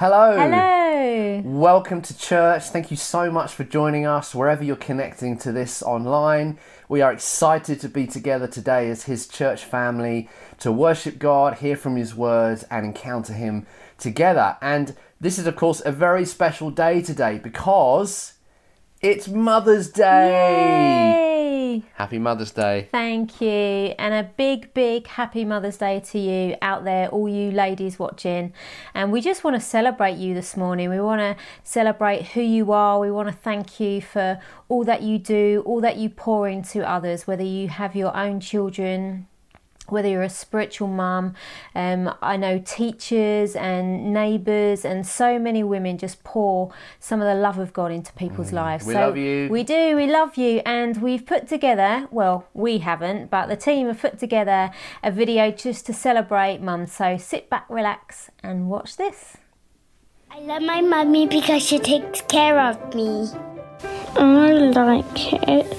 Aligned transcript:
Hello. 0.00 0.38
Hello. 0.38 1.42
Welcome 1.44 2.02
to 2.02 2.16
church. 2.16 2.66
Thank 2.66 2.92
you 2.92 2.96
so 2.96 3.32
much 3.32 3.52
for 3.52 3.64
joining 3.64 4.06
us 4.06 4.32
wherever 4.32 4.62
you're 4.62 4.76
connecting 4.76 5.36
to 5.38 5.50
this 5.50 5.82
online. 5.82 6.56
We 6.88 7.00
are 7.00 7.12
excited 7.12 7.80
to 7.80 7.88
be 7.88 8.06
together 8.06 8.46
today 8.46 8.90
as 8.90 9.06
His 9.06 9.26
church 9.26 9.64
family 9.64 10.28
to 10.60 10.70
worship 10.70 11.18
God, 11.18 11.58
hear 11.58 11.76
from 11.76 11.96
His 11.96 12.14
words, 12.14 12.62
and 12.70 12.86
encounter 12.86 13.32
Him 13.32 13.66
together. 13.98 14.56
And 14.62 14.94
this 15.20 15.36
is, 15.36 15.48
of 15.48 15.56
course, 15.56 15.82
a 15.84 15.90
very 15.90 16.24
special 16.24 16.70
day 16.70 17.02
today 17.02 17.38
because 17.38 18.34
it's 19.00 19.26
Mother's 19.26 19.90
Day. 19.90 21.10
Yay. 21.24 21.37
Happy 21.94 22.18
Mother's 22.18 22.52
Day. 22.52 22.88
Thank 22.90 23.40
you. 23.40 23.48
And 23.98 24.14
a 24.14 24.30
big, 24.36 24.72
big 24.74 25.06
happy 25.06 25.44
Mother's 25.44 25.76
Day 25.76 26.00
to 26.00 26.18
you 26.18 26.56
out 26.62 26.84
there, 26.84 27.08
all 27.08 27.28
you 27.28 27.50
ladies 27.50 27.98
watching. 27.98 28.52
And 28.94 29.12
we 29.12 29.20
just 29.20 29.44
want 29.44 29.56
to 29.56 29.60
celebrate 29.60 30.16
you 30.16 30.34
this 30.34 30.56
morning. 30.56 30.90
We 30.90 31.00
want 31.00 31.20
to 31.20 31.36
celebrate 31.64 32.26
who 32.28 32.42
you 32.42 32.72
are. 32.72 33.00
We 33.00 33.10
want 33.10 33.28
to 33.28 33.34
thank 33.34 33.80
you 33.80 34.00
for 34.00 34.40
all 34.68 34.84
that 34.84 35.02
you 35.02 35.18
do, 35.18 35.62
all 35.66 35.80
that 35.80 35.96
you 35.96 36.08
pour 36.08 36.48
into 36.48 36.88
others, 36.88 37.26
whether 37.26 37.44
you 37.44 37.68
have 37.68 37.96
your 37.96 38.16
own 38.16 38.40
children, 38.40 39.26
whether 39.90 40.08
you're 40.08 40.22
a 40.22 40.30
spiritual 40.30 40.88
mum, 40.88 41.34
um, 41.74 42.14
I 42.22 42.36
know 42.36 42.58
teachers 42.58 43.56
and 43.56 44.12
neighbours 44.12 44.84
and 44.84 45.06
so 45.06 45.38
many 45.38 45.62
women 45.62 45.98
just 45.98 46.24
pour 46.24 46.72
some 47.00 47.20
of 47.20 47.26
the 47.26 47.34
love 47.34 47.58
of 47.58 47.72
God 47.72 47.92
into 47.92 48.12
people's 48.14 48.52
lives. 48.52 48.86
we 48.86 48.94
so 48.94 49.00
love 49.00 49.16
you. 49.16 49.48
We 49.50 49.64
do, 49.64 49.96
we 49.96 50.06
love 50.06 50.36
you, 50.36 50.62
and 50.64 51.00
we've 51.02 51.26
put 51.26 51.48
together, 51.48 52.08
well, 52.10 52.46
we 52.54 52.78
haven't, 52.78 53.30
but 53.30 53.48
the 53.48 53.56
team 53.56 53.86
have 53.88 54.00
put 54.00 54.18
together 54.18 54.70
a 55.02 55.10
video 55.10 55.50
just 55.50 55.86
to 55.86 55.92
celebrate 55.92 56.60
mum. 56.60 56.86
So 56.86 57.16
sit 57.16 57.50
back, 57.50 57.66
relax, 57.68 58.30
and 58.42 58.68
watch 58.68 58.96
this. 58.96 59.36
I 60.30 60.40
love 60.40 60.62
my 60.62 60.80
mummy 60.80 61.26
because 61.26 61.62
she 61.62 61.78
takes 61.78 62.20
care 62.22 62.60
of 62.60 62.94
me. 62.94 63.28
I 64.16 64.52
like 64.52 65.32
it 65.48 65.72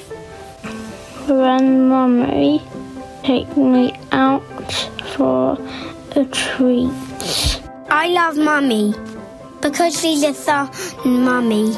when 1.27 1.87
mummy 1.87 2.61
take 3.23 3.55
me 3.57 3.93
out 4.11 4.43
for 5.15 5.57
a 6.15 6.25
treat. 6.25 6.91
I 7.89 8.07
love 8.09 8.37
mummy 8.37 8.93
because 9.61 9.99
she's 9.99 10.23
a 10.23 10.33
fun 10.33 10.69
mummy. 11.05 11.75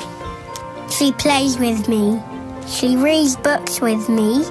She 0.90 1.12
plays 1.14 1.58
with 1.58 1.88
me. 1.88 2.22
She 2.68 2.96
reads 2.96 3.36
books 3.38 3.82
with 3.82 4.10
me. 4.10 4.46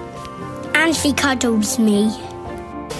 And 0.74 0.94
she 0.94 1.12
cuddles 1.12 1.78
me. 1.78 2.08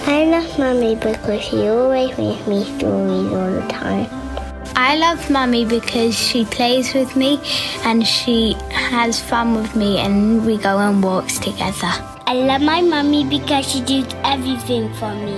I 0.05 0.25
love 0.25 0.59
mummy 0.59 0.95
because 0.95 1.41
she 1.41 1.67
always 1.67 2.17
makes 2.17 2.47
me 2.47 2.63
stories 2.63 3.31
all 3.33 3.51
the 3.51 3.67
time. 3.69 4.21
I 4.75 4.95
love 4.95 5.29
Mummy 5.29 5.63
because 5.63 6.17
she 6.17 6.43
plays 6.45 6.93
with 6.93 7.15
me 7.15 7.39
and 7.83 8.05
she 8.05 8.53
has 8.71 9.19
fun 9.19 9.55
with 9.55 9.75
me 9.75 9.99
and 9.99 10.45
we 10.45 10.57
go 10.57 10.77
on 10.77 11.01
walks 11.01 11.37
together. 11.39 12.10
I 12.31 12.33
love 12.33 12.61
my 12.61 12.79
mummy 12.79 13.25
because 13.25 13.69
she 13.69 13.81
does 13.81 14.07
everything 14.23 14.87
for 14.93 15.13
me. 15.13 15.35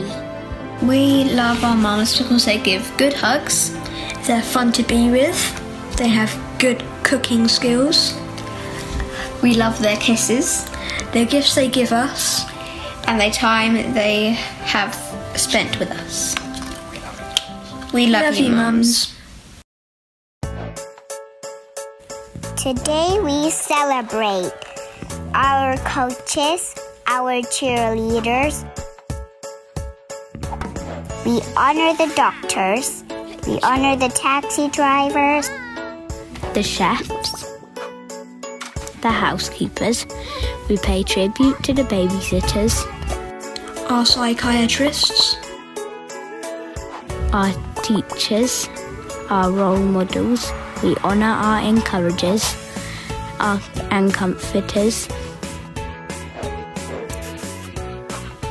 We 0.84 1.24
love 1.34 1.64
our 1.64 1.76
mums 1.76 2.16
because 2.16 2.46
they 2.46 2.60
give 2.60 2.86
good 2.98 3.14
hugs, 3.14 3.74
they're 4.28 4.44
fun 4.44 4.72
to 4.74 4.84
be 4.84 5.10
with, 5.10 5.40
they 5.98 6.08
have 6.08 6.32
good 6.60 6.84
cooking 7.02 7.48
skills. 7.48 8.14
We 9.42 9.56
love 9.56 9.82
their 9.82 9.98
kisses, 9.98 10.70
the 11.14 11.26
gifts 11.26 11.56
they 11.56 11.68
give 11.68 11.92
us, 11.92 12.46
and 13.08 13.20
the 13.20 13.32
time 13.32 13.74
they 13.96 14.34
have 14.70 14.94
spent 15.36 15.80
with 15.80 15.90
us. 15.90 16.36
We 17.92 18.06
love, 18.06 18.36
you, 18.36 18.50
mums. 18.50 19.16
Today 22.56 23.20
we 23.20 23.50
celebrate 23.50 24.73
our 25.34 25.78
coaches, 25.78 26.76
our 27.08 27.42
cheerleaders. 27.42 28.64
We 31.26 31.42
honor 31.58 31.96
the 31.98 32.12
doctors. 32.16 33.04
We 33.48 33.60
honor 33.62 33.96
the 33.96 34.10
taxi 34.10 34.70
drivers. 34.70 35.50
The 36.54 36.62
chefs, 36.62 37.58
the 39.02 39.10
housekeepers, 39.10 40.06
we 40.70 40.78
pay 40.78 41.02
tribute 41.04 41.64
to 41.64 41.74
the 41.74 41.84
babysitters, 41.84 42.78
Our 43.90 44.06
psychiatrists, 44.06 45.36
our 47.34 47.52
teachers, 47.82 48.70
our 49.32 49.52
role 49.52 49.78
models, 49.78 50.52
we 50.84 50.96
honour 50.98 51.26
our 51.26 51.62
encouragers 51.62 52.56
our, 53.40 53.60
and 53.92 54.14
comforters. 54.14 55.08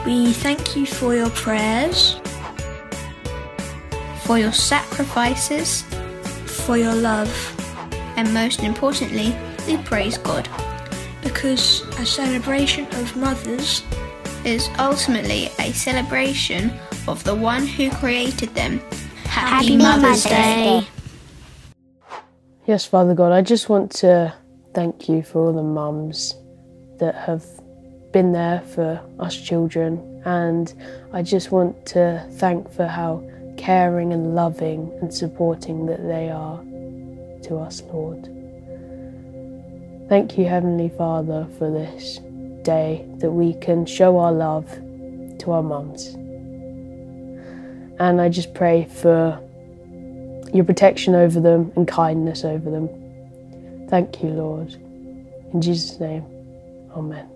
We 0.05 0.33
thank 0.33 0.77
you 0.77 0.85
for 0.85 1.15
your 1.15 1.31
prayers, 1.31 2.21
for 4.25 4.39
your 4.39 4.53
sacrifices, 4.53 5.83
for 6.45 6.77
your 6.77 6.95
love, 6.95 7.31
and 8.17 8.33
most 8.35 8.63
importantly, 8.63 9.35
we 9.67 9.77
praise 9.79 10.19
God. 10.19 10.49
Because 11.23 11.83
a 12.01 12.07
celebration 12.07 12.87
of 12.97 13.17
mothers 13.17 13.83
is 14.45 14.69
ultimately 14.79 15.51
a 15.59 15.73
celebration 15.73 16.73
of 17.07 17.23
the 17.25 17.35
one 17.35 17.67
who 17.67 17.91
created 17.91 18.55
them. 18.55 18.81
Happy 19.25 19.77
Mother's 19.77 20.25
Day. 20.25 20.87
Yes, 22.67 22.85
Father 22.85 23.15
God, 23.15 23.33
I 23.33 23.43
just 23.43 23.69
want 23.69 23.93
to 24.03 24.35
thank 24.75 25.09
you 25.09 25.23
for 25.23 25.47
all 25.47 25.53
the 25.53 25.63
mums 25.63 26.35
that 26.99 27.15
have 27.15 27.45
been 28.13 28.33
there 28.33 28.61
for 28.61 29.01
us 29.19 29.37
children, 29.37 30.23
and 30.25 30.73
I 31.13 31.23
just 31.23 31.51
want 31.51 31.87
to 31.87 32.27
thank 32.33 32.71
for 32.73 32.87
how 32.87 33.25
caring 33.57 34.13
and 34.13 34.35
loving 34.35 34.93
and 35.01 35.13
supporting 35.13 35.87
that 35.87 36.07
they 36.07 36.31
are 36.31 36.59
to 37.45 37.59
us, 37.59 37.83
Lord. 37.83 38.29
Thank 40.09 40.37
you, 40.37 40.45
Heavenly 40.45 40.91
Father, 40.91 41.47
for 41.59 41.71
this 41.71 42.19
day 42.63 43.05
that 43.19 43.31
we 43.31 43.55
can 43.55 43.87
show 43.87 44.19
our 44.19 44.33
love 44.33 44.71
to 45.39 45.53
our 45.53 45.63
mums. 45.63 46.09
And 47.99 48.21
I 48.21 48.29
just 48.29 48.53
pray 48.55 48.85
for 48.85 49.41
your 50.53 50.65
protection 50.65 51.15
over 51.15 51.41
them 51.41 51.73
and 51.77 51.89
kindness 51.89 52.45
over 52.45 52.71
them. 52.71 52.89
Thank 53.89 54.23
you, 54.23 54.31
Lord. 54.31 54.75
In 55.53 55.61
Jesus' 55.61 55.99
name, 55.99 56.25
Amen. 56.95 57.32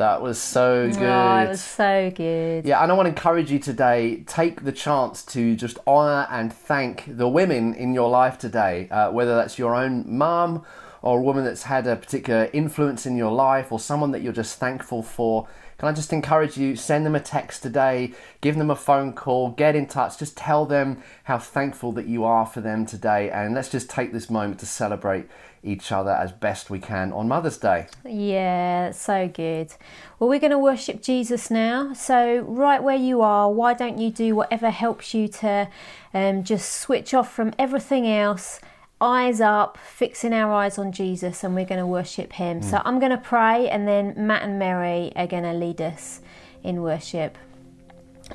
That 0.00 0.22
was 0.22 0.40
so 0.40 0.88
good. 0.88 1.02
Oh, 1.02 1.36
it 1.40 1.48
was 1.50 1.60
so 1.60 2.10
good. 2.16 2.64
Yeah, 2.64 2.82
and 2.82 2.90
I 2.90 2.94
want 2.94 3.04
to 3.04 3.10
encourage 3.10 3.52
you 3.52 3.58
today 3.58 4.24
take 4.26 4.64
the 4.64 4.72
chance 4.72 5.22
to 5.26 5.54
just 5.54 5.78
honour 5.86 6.26
and 6.30 6.50
thank 6.50 7.04
the 7.06 7.28
women 7.28 7.74
in 7.74 7.92
your 7.92 8.08
life 8.08 8.38
today, 8.38 8.88
uh, 8.88 9.10
whether 9.10 9.36
that's 9.36 9.58
your 9.58 9.74
own 9.74 10.06
mum 10.08 10.64
or 11.02 11.18
a 11.18 11.22
woman 11.22 11.44
that's 11.44 11.64
had 11.64 11.86
a 11.86 11.96
particular 11.96 12.48
influence 12.54 13.04
in 13.04 13.14
your 13.14 13.30
life 13.30 13.70
or 13.70 13.78
someone 13.78 14.10
that 14.12 14.22
you're 14.22 14.32
just 14.32 14.58
thankful 14.58 15.02
for. 15.02 15.46
Can 15.76 15.88
I 15.88 15.92
just 15.92 16.14
encourage 16.14 16.56
you, 16.56 16.76
send 16.76 17.04
them 17.04 17.14
a 17.14 17.20
text 17.20 17.62
today, 17.62 18.12
give 18.40 18.56
them 18.56 18.70
a 18.70 18.76
phone 18.76 19.12
call, 19.12 19.50
get 19.50 19.76
in 19.76 19.86
touch, 19.86 20.18
just 20.18 20.34
tell 20.34 20.64
them 20.64 21.02
how 21.24 21.38
thankful 21.38 21.92
that 21.92 22.06
you 22.06 22.24
are 22.24 22.46
for 22.46 22.62
them 22.62 22.86
today, 22.86 23.30
and 23.30 23.54
let's 23.54 23.70
just 23.70 23.90
take 23.90 24.12
this 24.12 24.30
moment 24.30 24.60
to 24.60 24.66
celebrate 24.66 25.26
each 25.62 25.92
other 25.92 26.10
as 26.10 26.32
best 26.32 26.70
we 26.70 26.78
can 26.78 27.12
on 27.12 27.28
Mother's 27.28 27.58
Day. 27.58 27.86
Yeah, 28.04 28.92
so 28.92 29.28
good. 29.28 29.72
Well, 30.18 30.30
we're 30.30 30.40
going 30.40 30.52
to 30.52 30.58
worship 30.58 31.02
Jesus 31.02 31.50
now. 31.50 31.92
So, 31.92 32.40
right 32.40 32.82
where 32.82 32.96
you 32.96 33.20
are, 33.20 33.50
why 33.50 33.74
don't 33.74 33.98
you 33.98 34.10
do 34.10 34.34
whatever 34.34 34.70
helps 34.70 35.14
you 35.14 35.28
to 35.28 35.68
um, 36.14 36.44
just 36.44 36.72
switch 36.72 37.12
off 37.14 37.32
from 37.32 37.52
everything 37.58 38.06
else? 38.06 38.60
Eyes 39.02 39.40
up, 39.40 39.78
fixing 39.78 40.32
our 40.32 40.52
eyes 40.52 40.78
on 40.78 40.92
Jesus, 40.92 41.42
and 41.42 41.54
we're 41.54 41.64
going 41.64 41.80
to 41.80 41.86
worship 41.86 42.34
Him. 42.34 42.62
So, 42.62 42.82
I'm 42.84 42.98
going 42.98 43.12
to 43.12 43.18
pray, 43.18 43.68
and 43.68 43.86
then 43.86 44.14
Matt 44.16 44.42
and 44.42 44.58
Mary 44.58 45.12
are 45.16 45.26
going 45.26 45.44
to 45.44 45.52
lead 45.52 45.80
us 45.80 46.20
in 46.62 46.82
worship. 46.82 47.36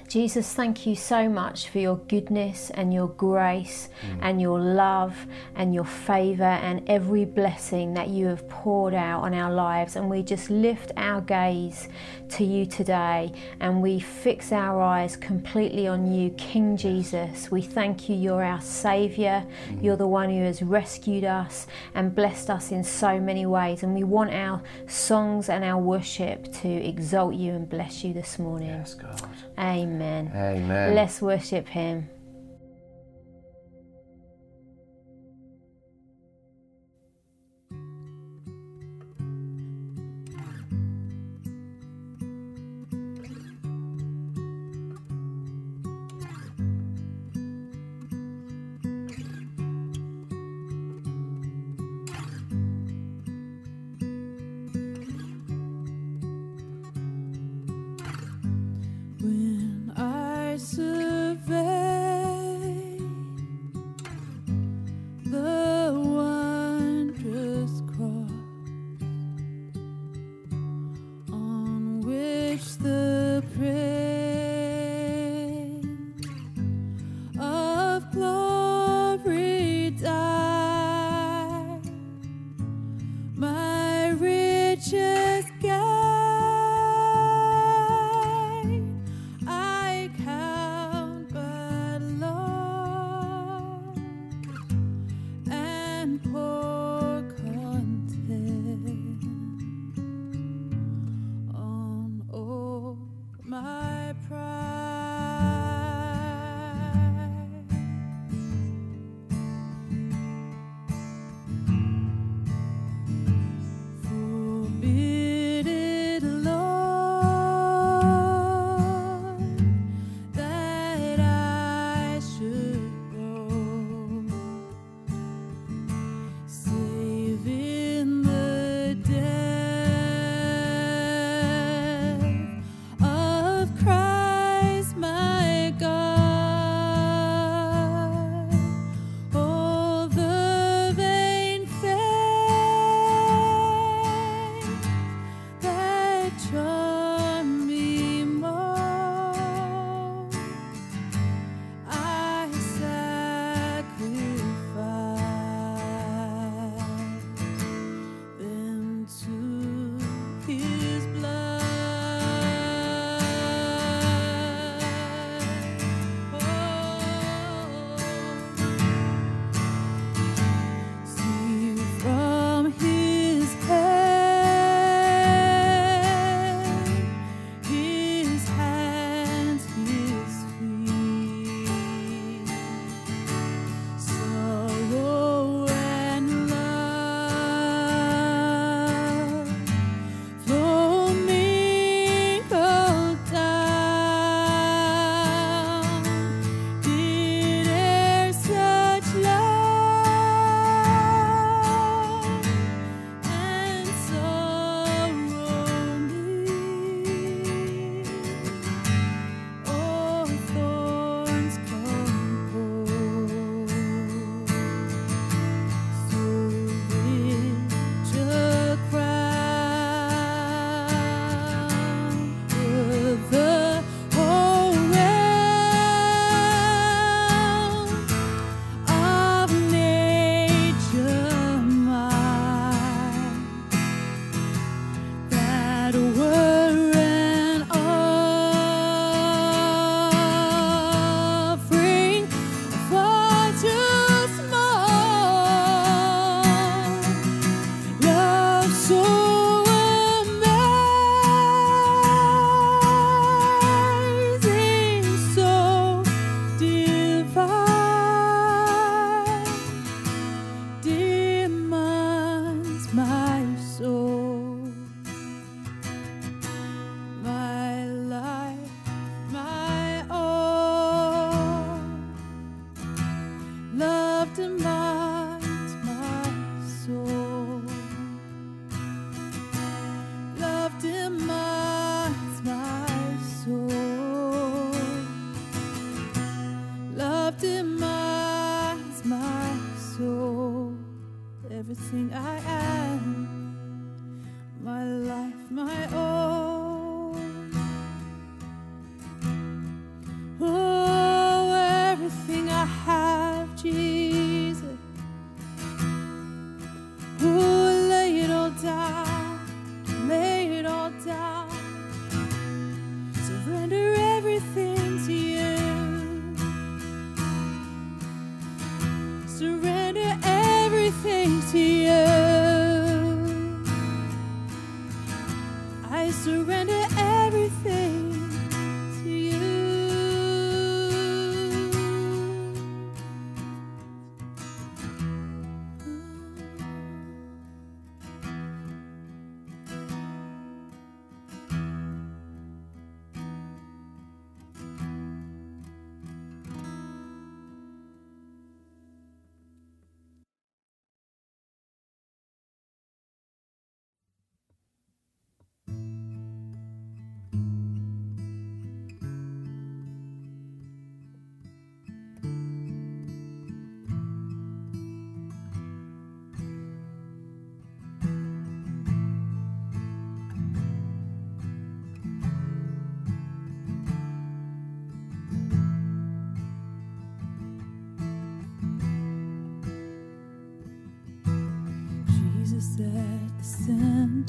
Jesus, 0.07 0.53
thank 0.53 0.85
you 0.85 0.95
so 0.95 1.27
much 1.27 1.69
for 1.69 1.79
your 1.79 1.97
goodness 1.97 2.69
and 2.69 2.93
your 2.93 3.07
grace 3.07 3.89
mm. 4.01 4.19
and 4.21 4.41
your 4.41 4.59
love 4.59 5.25
and 5.55 5.73
your 5.73 5.83
favour 5.83 6.43
and 6.43 6.87
every 6.89 7.25
blessing 7.25 7.93
that 7.95 8.09
you 8.09 8.27
have 8.27 8.47
poured 8.47 8.93
out 8.93 9.23
on 9.23 9.33
our 9.33 9.51
lives. 9.51 9.95
And 9.95 10.09
we 10.09 10.23
just 10.23 10.49
lift 10.49 10.91
our 10.95 11.21
gaze 11.21 11.89
to 12.29 12.43
you 12.43 12.65
today 12.65 13.31
and 13.59 13.81
we 13.81 13.99
fix 13.99 14.51
our 14.51 14.81
eyes 14.81 15.15
completely 15.15 15.87
on 15.87 16.11
you, 16.11 16.29
King 16.31 16.77
Jesus. 16.77 17.51
We 17.51 17.61
thank 17.61 18.09
you, 18.09 18.15
you're 18.15 18.43
our 18.43 18.61
Saviour. 18.61 19.45
Mm-hmm. 19.69 19.83
You're 19.83 19.95
the 19.97 20.07
one 20.07 20.29
who 20.29 20.43
has 20.43 20.61
rescued 20.61 21.23
us 21.23 21.67
and 21.93 22.13
blessed 22.13 22.49
us 22.49 22.71
in 22.71 22.83
so 22.83 23.19
many 23.19 23.45
ways. 23.45 23.83
And 23.83 23.93
we 23.93 24.03
want 24.03 24.33
our 24.33 24.61
songs 24.87 25.49
and 25.49 25.63
our 25.63 25.81
worship 25.81 26.51
to 26.61 26.69
exalt 26.69 27.35
you 27.35 27.53
and 27.53 27.69
bless 27.69 28.03
you 28.03 28.13
this 28.13 28.39
morning. 28.39 28.69
Yes, 28.69 28.93
God. 28.93 29.21
Amen. 29.57 30.31
Amen. 30.35 30.95
Let's 30.95 31.21
worship 31.21 31.67
Him. 31.67 32.09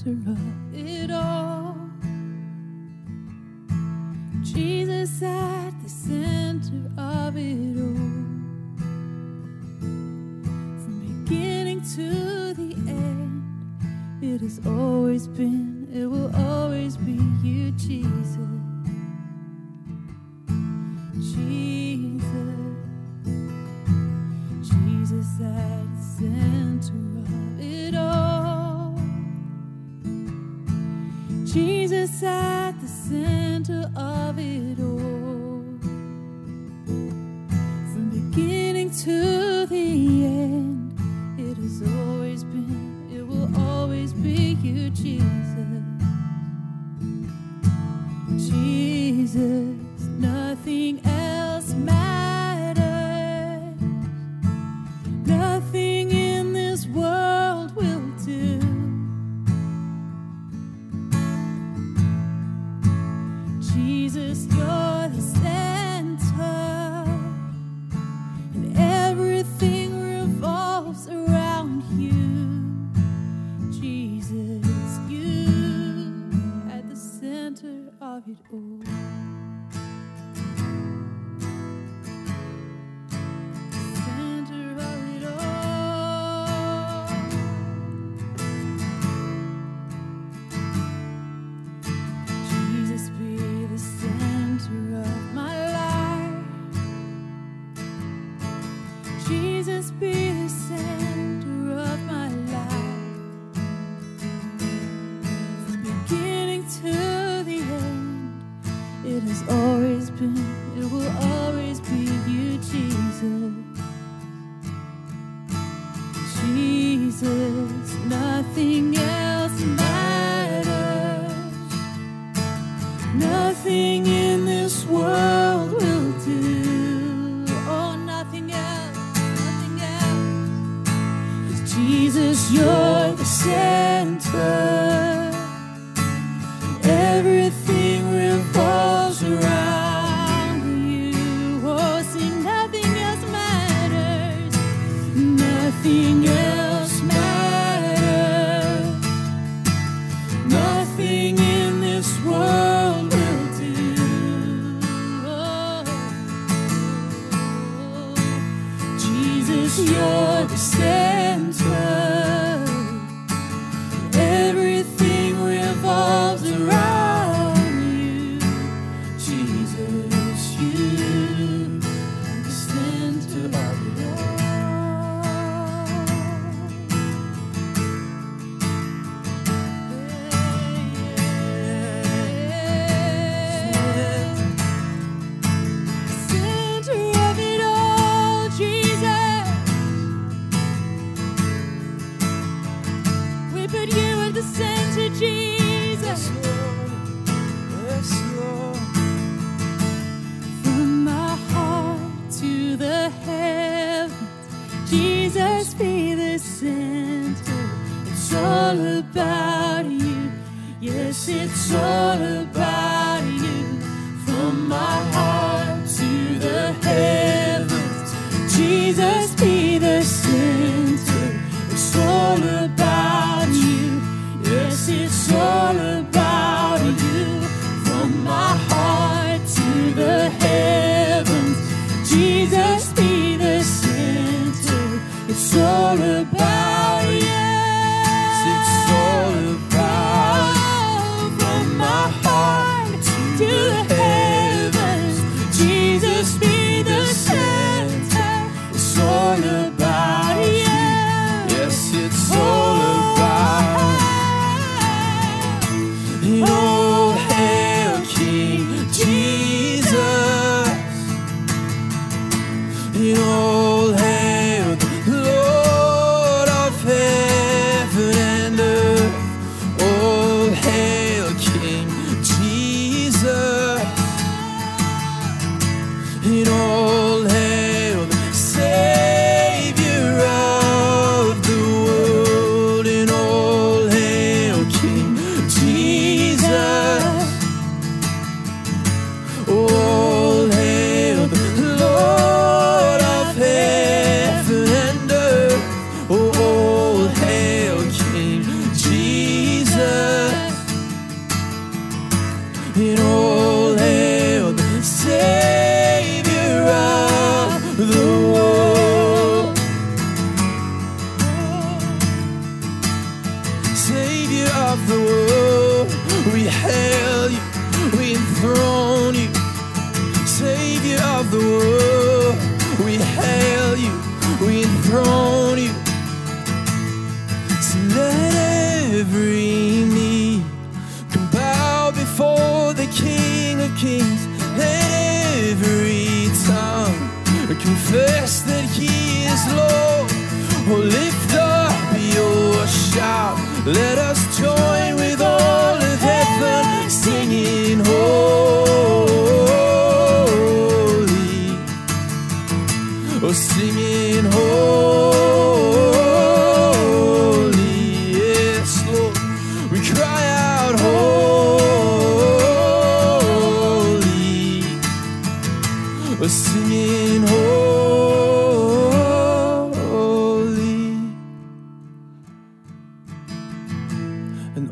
Center 0.07 0.31
of 0.31 0.65
you're 64.57 65.09
the 65.09 65.21
center, 65.21 65.56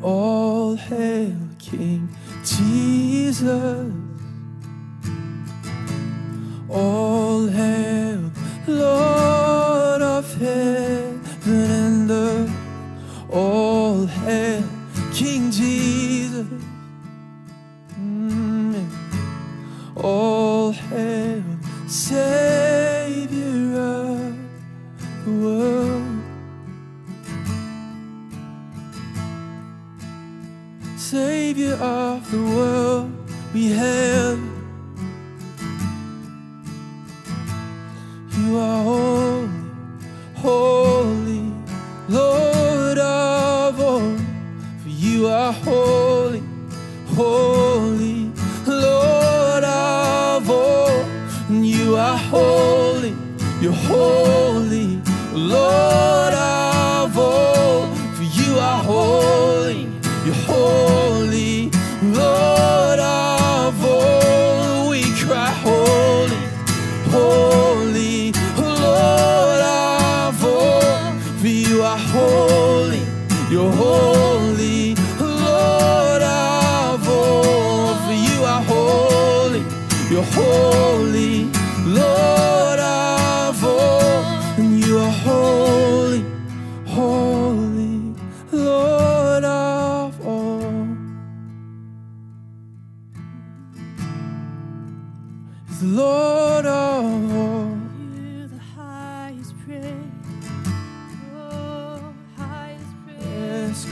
All 0.05 0.77
hail 0.77 1.35
King 1.59 2.11
Jesus. 2.45 4.04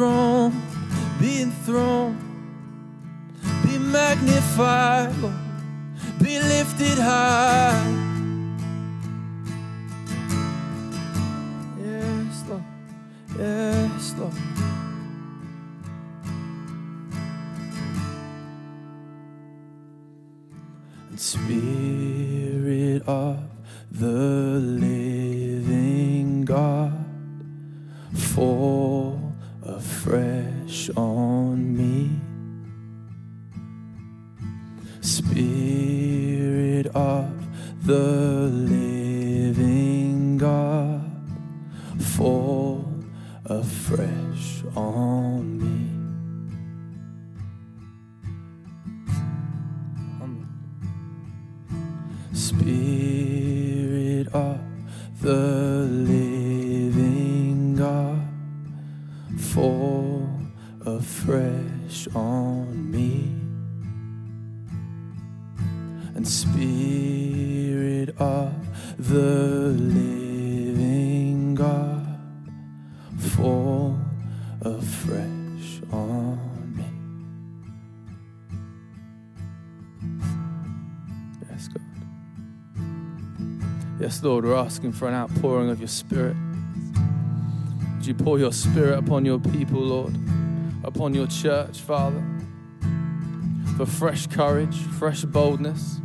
enthroned, 0.00 0.29
on 30.96 31.76
me. 31.76 32.08
Spirit 35.00 36.86
of 36.94 37.28
the 37.84 38.48
living 38.72 40.38
God, 40.38 41.10
fall 41.98 42.84
afresh 43.46 44.62
on 44.76 45.09
Lord, 84.22 84.44
we're 84.44 84.54
asking 84.54 84.92
for 84.92 85.08
an 85.08 85.14
outpouring 85.14 85.70
of 85.70 85.78
your 85.78 85.88
Spirit. 85.88 86.36
Would 87.96 88.06
you 88.06 88.14
pour 88.14 88.38
your 88.38 88.52
Spirit 88.52 88.98
upon 88.98 89.24
your 89.24 89.38
people, 89.38 89.80
Lord, 89.80 90.14
upon 90.84 91.14
your 91.14 91.26
church, 91.26 91.80
Father, 91.80 92.22
for 93.76 93.86
fresh 93.86 94.26
courage, 94.26 94.76
fresh 94.76 95.24
boldness 95.24 96.00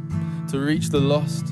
to 0.49 0.60
reach 0.60 0.89
the 0.89 0.99
lost? 0.99 1.47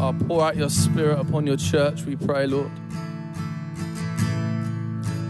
Oh, 0.00 0.16
pour 0.26 0.46
out 0.46 0.56
your 0.56 0.70
Spirit 0.70 1.18
upon 1.18 1.46
your 1.46 1.58
church, 1.58 2.02
we 2.02 2.16
pray, 2.16 2.46
Lord. 2.46 2.72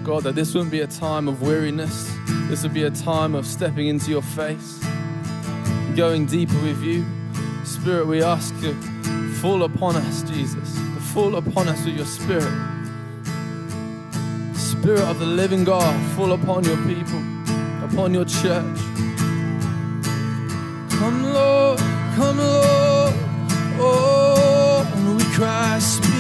God, 0.05 0.23
that 0.23 0.37
this 0.37 0.55
wouldn't 0.55 0.71
be 0.71 0.81
a 0.81 0.87
time 0.87 1.27
of 1.27 1.43
weariness, 1.43 2.15
this 2.49 2.63
would 2.63 2.75
be 2.75 2.85
a 2.85 2.91
time 2.91 3.35
of 3.35 3.45
stepping 3.45 3.89
into 3.89 4.11
your 4.11 4.23
face, 4.23 4.79
going 5.97 6.27
deeper 6.27 6.61
with 6.61 6.81
you. 6.83 7.05
Spirit, 7.65 8.07
we 8.07 8.23
ask 8.23 8.55
you, 8.63 8.77
fall 9.41 9.63
upon 9.65 9.97
us, 9.97 10.23
Jesus. 10.23 10.79
Fall 11.13 11.37
upon 11.37 11.69
us 11.69 11.85
with 11.85 11.97
your 11.97 12.07
Spirit. 12.07 12.53
Spirit 14.55 15.01
of 15.01 15.19
the 15.19 15.27
living 15.27 15.65
God, 15.65 15.95
fall 16.17 16.33
upon 16.33 16.65
your 16.65 16.77
people, 16.85 17.23
upon 17.85 18.15
your 18.15 18.25
church. 18.25 18.79
Come, 20.99 21.23
Lord, 21.33 21.79
come, 22.17 22.39
Lord. 22.39 23.15
Oh, 23.79 24.93
and 24.95 25.17
we 25.17 25.25
cry, 25.35 25.79
Spirit 25.79 26.16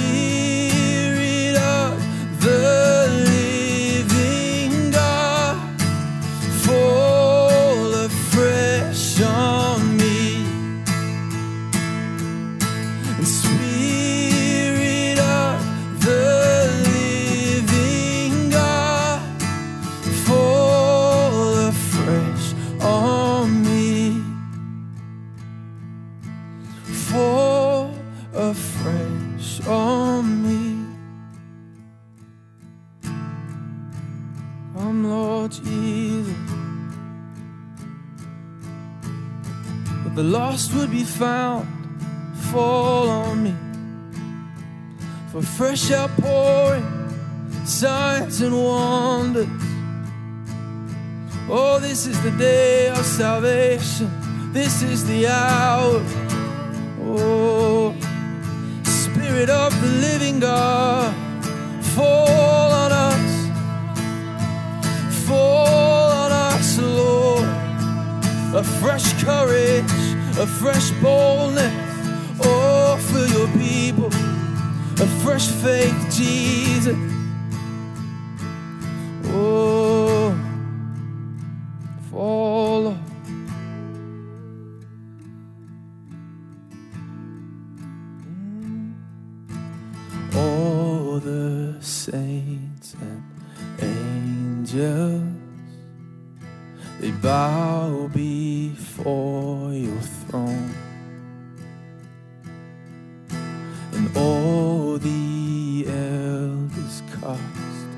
Fresh 45.77 45.93
outpouring, 45.93 46.87
signs 47.67 48.41
and 48.41 48.57
wonders. 48.57 49.47
Oh, 51.51 51.79
this 51.79 52.07
is 52.07 52.19
the 52.23 52.31
day 52.31 52.89
of 52.89 53.05
salvation. 53.05 54.11
This 54.55 54.83
is 54.83 55.07
the 55.07 55.27
hour. 55.27 56.01
Oh, 57.03 57.95
Spirit 58.85 59.51
of 59.51 59.79
the 59.83 59.89
living 60.01 60.41
God, 60.41 61.15
fall 61.95 62.73
on 62.73 62.93
us. 62.93 63.47
Fall 65.27 66.11
on 66.11 66.33
us, 66.33 66.79
Lord. 66.79 67.51
A 68.55 68.65
fresh 68.81 69.13
courage, 69.23 69.93
a 70.39 70.47
fresh 70.47 70.91
boldness. 71.03 71.75
Oh, 72.41 72.97
for 73.11 73.27
your 73.27 73.49
people. 73.49 73.86
Fresh 75.27 75.49
faith, 75.49 76.17
Jesus. 76.17 76.97
Oh, 79.25 80.33
fall. 82.09 82.83
Lord. 82.83 82.99
all 90.37 91.19
the 91.19 91.77
saints 91.81 92.95
and 93.01 93.25
angels 93.83 95.25
they 97.01 97.11
bow 97.11 98.09
before 98.15 99.73
your 99.73 100.01
throne 100.01 100.73
and 103.93 104.17
all 104.17 104.56
the 104.99 105.87
elders 105.89 107.03
cast 107.21 107.89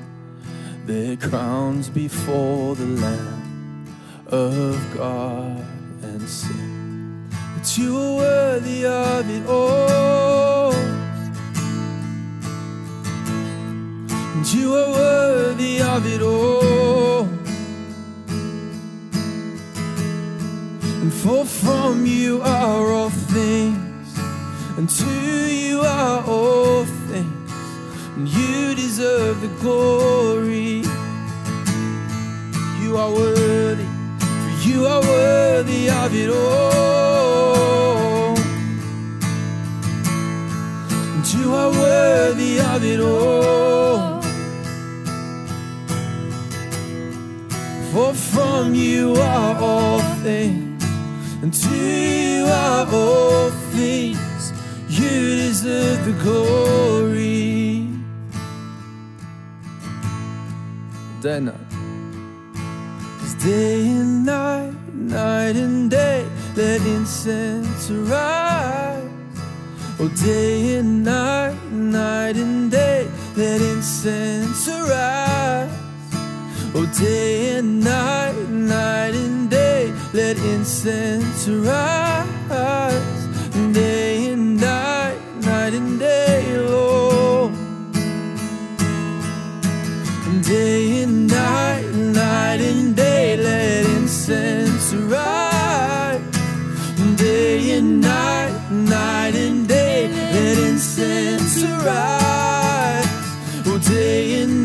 their 0.85 1.15
crowns 1.17 1.89
before 1.89 2.75
the 2.75 2.85
lamb 2.85 3.85
of 4.27 4.77
God 4.95 5.65
and 6.03 6.21
sing 6.27 7.29
that 7.55 7.77
you 7.77 7.97
are 7.97 8.15
worthy 8.17 8.85
of 8.85 9.29
it 9.29 9.47
all 9.47 10.49
and 14.39 14.53
you 14.53 14.73
are 14.73 14.91
worthy 14.91 15.81
of 15.81 16.05
it 16.05 16.21
all. 16.21 17.27
And 21.01 21.13
for 21.13 21.43
from 21.43 22.05
you 22.05 22.41
are 22.41 22.91
all 22.91 23.09
things, 23.09 24.07
and 24.77 24.89
to 24.89 25.11
you 25.51 25.81
are 25.81 26.23
all 26.25 26.58
and 28.19 28.27
you 28.27 28.75
deserve 28.75 29.39
the 29.39 29.47
glory. 29.61 30.83
You 32.81 32.97
are 32.97 33.13
worthy, 33.13 33.85
for 34.19 34.67
you 34.67 34.85
are 34.85 34.99
worthy 34.99 35.89
of 35.89 36.13
it 36.13 36.29
all. 36.29 38.35
And 41.15 41.33
you 41.33 41.53
are 41.53 41.71
worthy 41.71 42.59
of 42.59 42.83
it 42.83 42.99
all. 42.99 44.21
For 47.93 48.13
from 48.13 48.75
you 48.75 49.15
are 49.15 49.55
all 49.61 49.99
things, 50.27 50.83
and 51.41 51.53
to 51.53 51.69
you 51.69 52.47
are 52.47 52.85
all 52.85 53.49
things. 53.71 54.51
You 54.89 55.37
deserve 55.47 56.03
the 56.03 56.21
glory. 56.21 56.98
Day 61.21 61.37
and 61.37 61.45
night. 61.47 61.55
Cause 63.19 63.33
day 63.43 63.87
and 63.87 64.25
night, 64.25 64.73
night 64.93 65.55
and 65.55 65.91
day, 65.91 66.25
let 66.55 66.81
incense 66.81 67.91
arise. 67.91 69.09
Oh, 69.99 70.07
day 70.23 70.75
and 70.75 71.03
night, 71.03 71.57
night 71.71 72.37
and 72.37 72.71
day, 72.71 73.07
let 73.35 73.59
incense 73.61 74.67
arise. 74.69 75.69
Oh, 76.73 76.85
day 76.97 77.57
and 77.57 77.83
night, 77.83 78.35
night 78.49 79.13
and 79.15 79.49
day, 79.49 79.91
let 80.13 80.37
incense 80.37 81.49
arise. 81.49 83.27
Day 83.73 84.31
and 84.31 84.57
night, 84.59 85.19
night 85.41 85.73
and 85.73 85.99
day, 85.99 86.57
Lord. 86.59 87.53
Day 90.43 90.98
and 97.79 98.01
night, 98.01 98.71
night 98.71 99.35
and 99.35 99.65
day, 99.65 100.09
let 100.33 100.57
incense 100.57 101.63
arise. 101.63 103.07
Oh, 103.67 103.79
day 103.87 104.41
and 104.41 104.58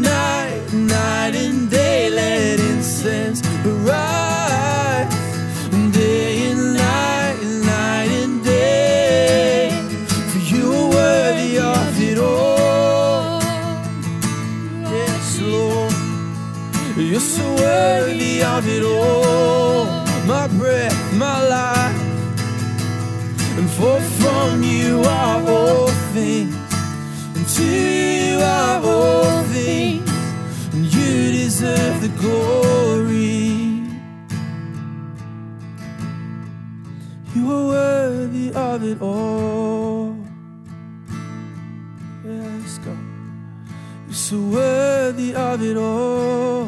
of 45.55 45.63
it 45.63 45.77
all. 45.77 46.65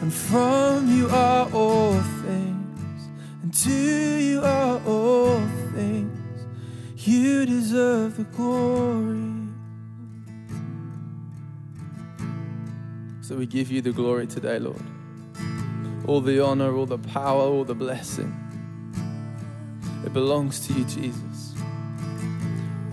And 0.00 0.12
from 0.12 0.88
you 0.96 1.08
are 1.10 1.46
all 1.52 1.92
things, 2.24 3.08
and 3.42 3.52
to 3.52 3.70
you 3.70 4.40
are 4.40 4.80
all 4.86 5.40
things. 5.74 6.46
You 6.96 7.44
deserve 7.44 8.16
the 8.16 8.24
glory. 8.24 9.32
So 13.20 13.36
we 13.36 13.44
give 13.44 13.70
you 13.70 13.82
the 13.82 13.92
glory 13.92 14.26
today, 14.26 14.58
Lord. 14.58 14.82
All 16.06 16.22
the 16.22 16.42
honor, 16.42 16.74
all 16.74 16.86
the 16.86 16.98
power, 16.98 17.42
all 17.42 17.64
the 17.64 17.74
blessing. 17.74 18.32
It 20.04 20.14
belongs 20.14 20.66
to 20.68 20.72
you, 20.72 20.84
Jesus. 20.84 21.25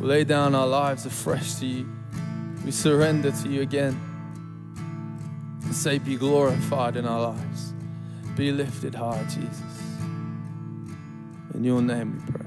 We 0.03 0.09
lay 0.09 0.23
down 0.25 0.53
our 0.53 0.67
lives 0.67 1.05
afresh 1.05 1.55
to 1.55 1.65
you. 1.65 1.89
We 2.65 2.71
surrender 2.71 3.31
to 3.31 3.47
you 3.47 3.61
again. 3.61 3.97
And 5.63 5.73
say, 5.73 5.97
Be 5.97 6.17
glorified 6.17 6.97
in 6.97 7.05
our 7.05 7.31
lives. 7.31 7.73
Be 8.35 8.51
lifted 8.51 8.95
high, 8.95 9.23
Jesus. 9.23 9.61
In 11.53 11.63
your 11.63 11.81
name 11.81 12.21
we 12.27 12.33
pray. 12.33 12.42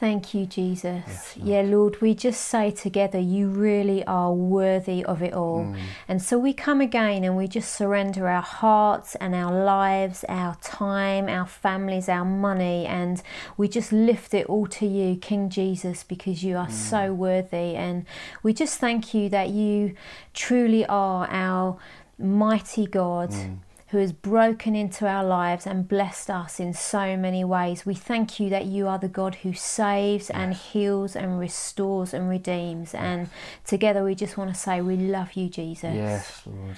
Thank 0.00 0.32
you, 0.32 0.46
Jesus. 0.46 1.36
yeah, 1.36 1.62
Lord, 1.62 2.00
we 2.00 2.14
just 2.14 2.42
say 2.42 2.70
together, 2.70 3.18
you 3.18 3.48
really 3.48 4.04
are 4.06 4.32
worthy 4.32 5.04
of 5.04 5.24
it 5.24 5.32
all. 5.32 5.64
Mm. 5.64 5.78
And 6.06 6.22
so 6.22 6.38
we 6.38 6.52
come 6.52 6.80
again 6.80 7.24
and 7.24 7.36
we 7.36 7.48
just 7.48 7.72
surrender 7.72 8.28
our 8.28 8.42
hearts 8.42 9.16
and 9.16 9.34
our 9.34 9.52
lives, 9.64 10.24
our 10.28 10.54
time, 10.62 11.28
our 11.28 11.46
families, 11.48 12.08
our 12.08 12.24
money, 12.24 12.86
and 12.86 13.20
we 13.56 13.66
just 13.66 13.90
lift 13.90 14.34
it 14.34 14.46
all 14.46 14.68
to 14.68 14.86
you, 14.86 15.16
King 15.16 15.50
Jesus, 15.50 16.04
because 16.04 16.44
you 16.44 16.56
are 16.56 16.70
so 16.70 17.12
mm. 17.12 17.16
worthy. 17.16 17.74
And 17.74 18.06
we 18.44 18.52
just 18.52 18.78
thank 18.78 19.14
you 19.14 19.28
that 19.30 19.48
you 19.48 19.96
truly 20.32 20.86
are 20.86 21.26
our 21.28 21.76
mighty 22.20 22.86
God 22.86 23.30
mm. 23.30 23.58
Who 23.88 23.98
has 23.98 24.12
broken 24.12 24.76
into 24.76 25.06
our 25.06 25.24
lives 25.24 25.66
and 25.66 25.88
blessed 25.88 26.28
us 26.28 26.60
in 26.60 26.74
so 26.74 27.16
many 27.16 27.42
ways. 27.42 27.86
We 27.86 27.94
thank 27.94 28.38
you 28.38 28.50
that 28.50 28.66
you 28.66 28.86
are 28.86 28.98
the 28.98 29.08
God 29.08 29.36
who 29.36 29.54
saves 29.54 30.28
and 30.28 30.52
heals 30.52 31.16
and 31.16 31.38
restores 31.38 32.12
and 32.12 32.28
redeems. 32.28 32.94
And 32.94 33.30
together 33.66 34.04
we 34.04 34.14
just 34.14 34.36
want 34.36 34.52
to 34.52 34.58
say, 34.58 34.82
We 34.82 34.96
love 34.96 35.32
you, 35.34 35.48
Jesus. 35.48 35.94
Yes, 35.94 36.42
Lord. 36.44 36.76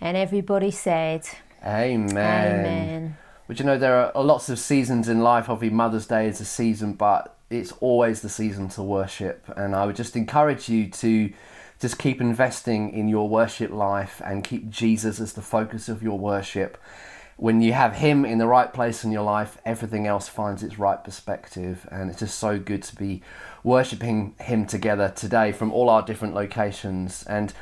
And 0.00 0.16
everybody 0.16 0.70
said, 0.70 1.28
Amen. 1.62 2.16
Amen. 2.16 3.16
But 3.46 3.58
you 3.58 3.64
know, 3.64 3.78
there 3.78 4.16
are 4.16 4.24
lots 4.24 4.48
of 4.48 4.58
seasons 4.58 5.08
in 5.08 5.20
life. 5.20 5.50
Obviously, 5.50 5.74
Mother's 5.74 6.06
Day 6.06 6.28
is 6.28 6.40
a 6.40 6.44
season, 6.44 6.94
but 6.94 7.36
it's 7.50 7.72
always 7.80 8.22
the 8.22 8.28
season 8.28 8.68
to 8.70 8.82
worship. 8.82 9.44
And 9.56 9.74
I 9.74 9.84
would 9.84 9.96
just 9.96 10.16
encourage 10.16 10.68
you 10.68 10.88
to 10.90 11.32
just 11.78 11.98
keep 11.98 12.20
investing 12.20 12.92
in 12.92 13.08
your 13.08 13.28
worship 13.28 13.70
life 13.70 14.20
and 14.24 14.42
keep 14.42 14.68
Jesus 14.68 15.20
as 15.20 15.34
the 15.34 15.42
focus 15.42 15.88
of 15.88 16.02
your 16.02 16.18
worship. 16.18 16.76
When 17.36 17.60
you 17.60 17.72
have 17.72 17.96
Him 17.96 18.24
in 18.24 18.38
the 18.38 18.48
right 18.48 18.72
place 18.72 19.04
in 19.04 19.12
your 19.12 19.22
life, 19.22 19.58
everything 19.64 20.06
else 20.06 20.28
finds 20.28 20.64
its 20.64 20.78
right 20.78 21.02
perspective. 21.02 21.86
And 21.92 22.10
it's 22.10 22.18
just 22.18 22.38
so 22.38 22.58
good 22.58 22.82
to 22.82 22.96
be 22.96 23.22
worshipping 23.62 24.34
Him 24.40 24.66
together 24.66 25.12
today 25.14 25.52
from 25.52 25.72
all 25.72 25.88
our 25.88 26.02
different 26.02 26.34
locations. 26.34 27.22
And 27.24 27.52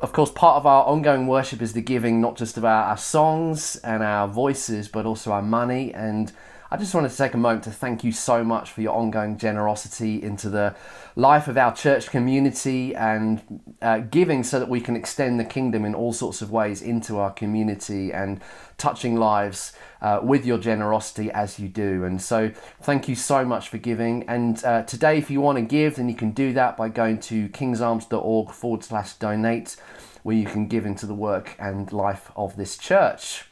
of 0.00 0.12
course, 0.12 0.32
part 0.32 0.56
of 0.56 0.66
our 0.66 0.84
ongoing 0.84 1.28
worship 1.28 1.62
is 1.62 1.72
the 1.72 1.80
giving, 1.80 2.20
not 2.20 2.36
just 2.36 2.56
about 2.56 2.88
our 2.88 2.96
songs 2.96 3.76
and 3.76 4.02
our 4.02 4.26
voices, 4.26 4.88
but 4.88 5.06
also 5.06 5.30
our 5.30 5.42
money. 5.42 5.94
And 5.94 6.32
I 6.72 6.78
just 6.78 6.94
wanted 6.94 7.10
to 7.10 7.16
take 7.18 7.34
a 7.34 7.36
moment 7.36 7.64
to 7.64 7.70
thank 7.70 8.02
you 8.02 8.12
so 8.12 8.42
much 8.42 8.70
for 8.70 8.80
your 8.80 8.94
ongoing 8.94 9.36
generosity 9.36 10.22
into 10.22 10.48
the 10.48 10.74
life 11.16 11.46
of 11.46 11.58
our 11.58 11.74
church 11.74 12.06
community 12.06 12.94
and 12.94 13.60
uh, 13.82 13.98
giving 13.98 14.42
so 14.42 14.58
that 14.58 14.70
we 14.70 14.80
can 14.80 14.96
extend 14.96 15.38
the 15.38 15.44
kingdom 15.44 15.84
in 15.84 15.94
all 15.94 16.14
sorts 16.14 16.40
of 16.40 16.50
ways 16.50 16.80
into 16.80 17.18
our 17.18 17.30
community 17.30 18.10
and 18.10 18.40
touching 18.78 19.16
lives 19.16 19.74
uh, 20.00 20.20
with 20.22 20.46
your 20.46 20.56
generosity 20.56 21.30
as 21.32 21.58
you 21.58 21.68
do. 21.68 22.04
And 22.04 22.22
so, 22.22 22.50
thank 22.80 23.06
you 23.06 23.16
so 23.16 23.44
much 23.44 23.68
for 23.68 23.76
giving. 23.76 24.26
And 24.26 24.64
uh, 24.64 24.84
today, 24.84 25.18
if 25.18 25.30
you 25.30 25.42
want 25.42 25.58
to 25.58 25.62
give, 25.62 25.96
then 25.96 26.08
you 26.08 26.14
can 26.14 26.30
do 26.30 26.54
that 26.54 26.78
by 26.78 26.88
going 26.88 27.20
to 27.20 27.50
kingsarms.org 27.50 28.50
forward 28.50 28.82
slash 28.82 29.12
donate, 29.12 29.76
where 30.22 30.36
you 30.36 30.46
can 30.46 30.68
give 30.68 30.86
into 30.86 31.04
the 31.04 31.14
work 31.14 31.54
and 31.58 31.92
life 31.92 32.32
of 32.34 32.56
this 32.56 32.78
church. 32.78 33.44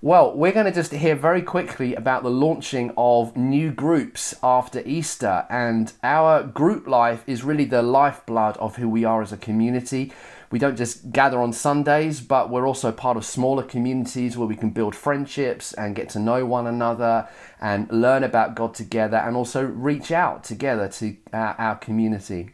Well, 0.00 0.32
we're 0.32 0.52
going 0.52 0.66
to 0.66 0.70
just 0.70 0.92
hear 0.92 1.16
very 1.16 1.42
quickly 1.42 1.96
about 1.96 2.22
the 2.22 2.30
launching 2.30 2.92
of 2.96 3.36
new 3.36 3.72
groups 3.72 4.32
after 4.44 4.80
Easter, 4.86 5.44
and 5.50 5.92
our 6.04 6.44
group 6.44 6.86
life 6.86 7.24
is 7.26 7.42
really 7.42 7.64
the 7.64 7.82
lifeblood 7.82 8.56
of 8.58 8.76
who 8.76 8.88
we 8.88 9.04
are 9.04 9.22
as 9.22 9.32
a 9.32 9.36
community. 9.36 10.12
We 10.52 10.60
don't 10.60 10.76
just 10.76 11.10
gather 11.10 11.40
on 11.40 11.52
Sundays, 11.52 12.20
but 12.20 12.48
we're 12.48 12.64
also 12.64 12.92
part 12.92 13.16
of 13.16 13.24
smaller 13.24 13.64
communities 13.64 14.38
where 14.38 14.46
we 14.46 14.54
can 14.54 14.70
build 14.70 14.94
friendships 14.94 15.72
and 15.72 15.96
get 15.96 16.08
to 16.10 16.20
know 16.20 16.46
one 16.46 16.68
another 16.68 17.28
and 17.60 17.90
learn 17.90 18.22
about 18.22 18.54
God 18.54 18.74
together 18.74 19.16
and 19.16 19.34
also 19.34 19.64
reach 19.64 20.12
out 20.12 20.44
together 20.44 20.86
to 20.90 21.16
our, 21.32 21.74
community. 21.74 22.50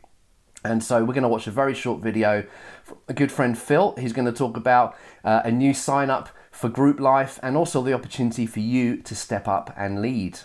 And 0.65 0.83
so 0.83 1.05
we're 1.05 1.13
going 1.13 1.25
to 1.25 1.29
watch 1.29 1.47
a 1.47 1.51
very 1.51 1.75
short 1.75 2.01
video. 2.01 2.45
A 3.07 3.13
good 3.13 3.31
friend 3.31 3.57
Phil, 3.57 3.95
he's 3.99 4.15
going 4.15 4.25
to 4.25 4.33
talk 4.33 4.57
about 4.57 4.97
uh, 5.23 5.43
a 5.45 5.51
new 5.51 5.75
sign 5.75 6.09
up 6.09 6.31
for 6.55 6.69
group 6.69 7.01
life 7.01 7.41
and 7.43 7.57
also 7.57 7.83
the 7.83 7.93
opportunity 7.93 8.47
for 8.47 8.61
you 8.61 8.97
to 9.03 9.15
step 9.15 9.49
up 9.49 9.75
and 9.77 10.01
lead. 10.01 10.39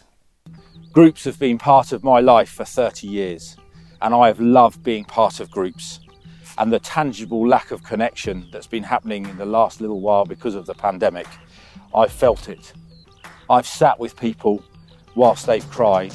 Groups 0.91 1.23
have 1.23 1.37
been 1.37 1.59
part 1.59 1.91
of 1.91 2.03
my 2.03 2.19
life 2.19 2.49
for 2.49 2.65
30 2.65 3.07
years, 3.07 3.55
and 4.01 4.13
I 4.13 4.27
have 4.27 4.39
loved 4.39 4.81
being 4.81 5.05
part 5.05 5.39
of 5.39 5.51
groups. 5.51 5.99
And 6.57 6.73
the 6.73 6.79
tangible 6.79 7.47
lack 7.47 7.71
of 7.71 7.83
connection 7.83 8.49
that's 8.51 8.67
been 8.67 8.83
happening 8.83 9.25
in 9.27 9.37
the 9.37 9.45
last 9.45 9.81
little 9.81 10.01
while 10.01 10.25
because 10.25 10.55
of 10.55 10.65
the 10.65 10.73
pandemic, 10.73 11.27
I've 11.93 12.11
felt 12.11 12.49
it. 12.49 12.73
I've 13.49 13.67
sat 13.67 13.99
with 13.99 14.17
people 14.17 14.63
whilst 15.15 15.45
they've 15.45 15.69
cried, 15.69 16.13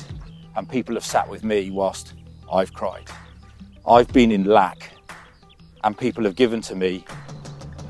and 0.57 0.69
people 0.69 0.95
have 0.95 1.05
sat 1.05 1.29
with 1.29 1.45
me 1.45 1.71
whilst 1.71 2.15
I've 2.53 2.75
cried. 2.75 3.09
I've 3.87 4.13
been 4.13 4.33
in 4.33 4.45
lack, 4.45 4.91
and 5.85 5.97
people 5.97 6.25
have 6.25 6.35
given 6.35 6.61
to 6.63 6.75
me 6.75 7.05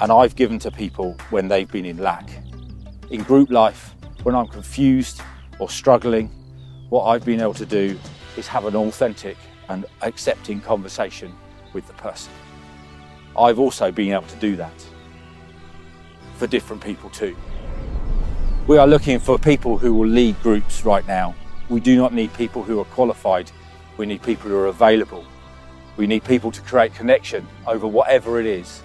and 0.00 0.10
I've 0.10 0.34
given 0.34 0.58
to 0.60 0.70
people 0.70 1.16
when 1.30 1.48
they've 1.48 1.70
been 1.70 1.84
in 1.84 1.98
lack. 1.98 2.28
In 3.10 3.22
group 3.22 3.50
life, 3.50 3.94
when 4.22 4.34
I'm 4.34 4.48
confused 4.48 5.20
or 5.58 5.68
struggling, 5.68 6.28
what 6.88 7.04
I've 7.04 7.24
been 7.24 7.40
able 7.40 7.54
to 7.54 7.66
do 7.66 7.98
is 8.36 8.46
have 8.48 8.64
an 8.64 8.74
authentic 8.74 9.36
and 9.68 9.86
accepting 10.02 10.60
conversation 10.60 11.34
with 11.72 11.86
the 11.86 11.92
person. 11.94 12.32
I've 13.36 13.58
also 13.58 13.90
been 13.90 14.12
able 14.12 14.26
to 14.26 14.36
do 14.36 14.56
that 14.56 14.72
for 16.36 16.46
different 16.46 16.82
people 16.82 17.10
too. 17.10 17.36
We 18.66 18.78
are 18.78 18.86
looking 18.86 19.18
for 19.18 19.38
people 19.38 19.78
who 19.78 19.94
will 19.94 20.08
lead 20.08 20.40
groups 20.42 20.84
right 20.84 21.06
now. 21.06 21.34
We 21.68 21.80
do 21.80 21.96
not 21.96 22.12
need 22.12 22.32
people 22.34 22.62
who 22.62 22.80
are 22.80 22.84
qualified, 22.86 23.50
we 23.96 24.06
need 24.06 24.22
people 24.22 24.50
who 24.50 24.56
are 24.56 24.66
available. 24.66 25.24
We 25.96 26.08
need 26.08 26.24
people 26.24 26.50
to 26.50 26.60
create 26.62 26.92
connection 26.94 27.46
over 27.68 27.86
whatever 27.86 28.40
it 28.40 28.46
is 28.46 28.82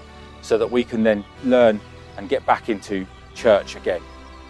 so 0.50 0.58
that 0.58 0.70
we 0.70 0.84
can 0.84 1.04
then 1.04 1.24
learn 1.44 1.80
and 2.18 2.28
get 2.28 2.44
back 2.44 2.70
into 2.70 3.06
church 3.36 3.76
again. 3.76 4.02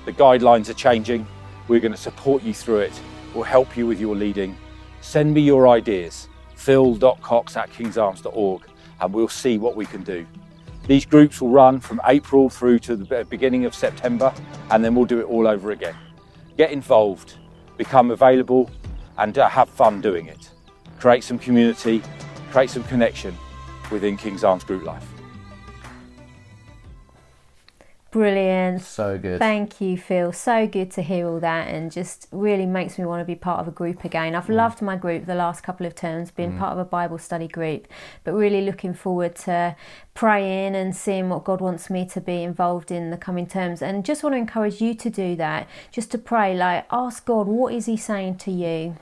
The 0.06 0.14
guidelines 0.14 0.70
are 0.70 0.74
changing. 0.74 1.28
We're 1.68 1.82
going 1.82 1.92
to 1.92 1.98
support 1.98 2.42
you 2.42 2.54
through 2.54 2.80
it. 2.80 3.02
We'll 3.34 3.44
help 3.44 3.76
you 3.76 3.86
with 3.86 4.00
your 4.00 4.16
leading. 4.16 4.56
Send 5.02 5.34
me 5.34 5.42
your 5.42 5.68
ideas, 5.68 6.30
phil.cox 6.56 7.58
at 7.58 7.70
kingsarms.org, 7.74 8.62
and 9.02 9.14
we'll 9.14 9.28
see 9.28 9.58
what 9.58 9.76
we 9.76 9.86
can 9.86 10.02
do. 10.04 10.26
These 10.88 11.06
groups 11.06 11.42
will 11.42 11.50
run 11.50 11.82
from 11.82 12.00
April 12.06 12.50
through 12.50 12.80
to 12.80 12.96
the 12.96 13.26
beginning 13.26 13.66
of 13.66 13.76
September, 13.76 14.34
and 14.72 14.84
then 14.84 14.96
we'll 14.96 15.06
do 15.06 15.20
it 15.20 15.26
all 15.26 15.50
over 15.50 15.72
again. 15.72 15.96
Get 16.58 16.72
involved, 16.72 17.36
become 17.76 18.10
available, 18.10 18.72
and 19.18 19.38
uh, 19.38 19.50
have 19.50 19.68
fun 19.68 20.00
doing 20.00 20.28
it. 20.28 20.50
Create 20.98 21.26
some 21.26 21.38
community, 21.38 22.02
create 22.52 22.70
some 22.70 22.86
connection 22.86 23.38
within 23.92 24.16
King's 24.16 24.46
Arms 24.46 24.64
Group 24.64 24.86
Life. 24.86 25.19
Brilliant. 28.12 28.82
So 28.82 29.20
good. 29.20 29.38
Thank 29.38 29.80
you, 29.80 29.96
Phil. 29.96 30.32
So 30.32 30.66
good 30.66 30.90
to 30.92 31.04
hear 31.04 31.28
all 31.28 31.40
that 31.42 31.68
and 31.68 31.92
just 31.92 32.28
really 32.32 32.66
makes 32.66 32.98
me 32.98 33.06
want 33.06 33.22
to 33.22 33.26
be 33.26 33.36
part 33.36 33.60
of 33.60 33.68
a 33.68 33.72
group 33.72 34.04
again. 34.04 34.34
I've 34.34 34.48
mm. 34.48 34.56
loved 34.56 34.82
my 34.82 34.96
group 34.96 35.28
the 35.28 35.36
last 35.36 35.62
couple 35.62 35.86
of 35.86 35.94
terms, 35.94 36.32
being 36.32 36.54
mm. 36.54 36.60
part 36.60 36.74
of 36.74 36.80
a 36.80 36.86
Bible 36.86 37.20
study 37.20 37.48
group, 37.48 37.88
but 38.24 38.34
really 38.34 38.62
looking 38.62 38.96
forward 38.96 39.36
to 39.38 39.76
praying 40.16 40.76
and 40.76 40.96
seeing 40.96 41.30
what 41.30 41.44
God 41.44 41.62
wants 41.62 41.92
me 41.92 42.08
to 42.08 42.20
be 42.20 42.42
involved 42.42 42.90
in 42.90 43.12
the 43.12 43.18
coming 43.18 43.46
terms. 43.46 43.82
And 43.84 44.04
just 44.04 44.24
want 44.24 44.34
to 44.34 44.38
encourage 44.38 44.82
you 44.82 44.96
to 44.96 45.10
do 45.12 45.36
that, 45.36 45.68
just 45.92 46.10
to 46.12 46.18
pray, 46.18 46.56
like, 46.56 46.88
ask 46.92 47.26
God, 47.26 47.48
what 47.48 47.74
is 47.76 47.86
He 47.86 47.96
saying 47.96 48.38
to 48.38 48.52
you? 48.52 48.98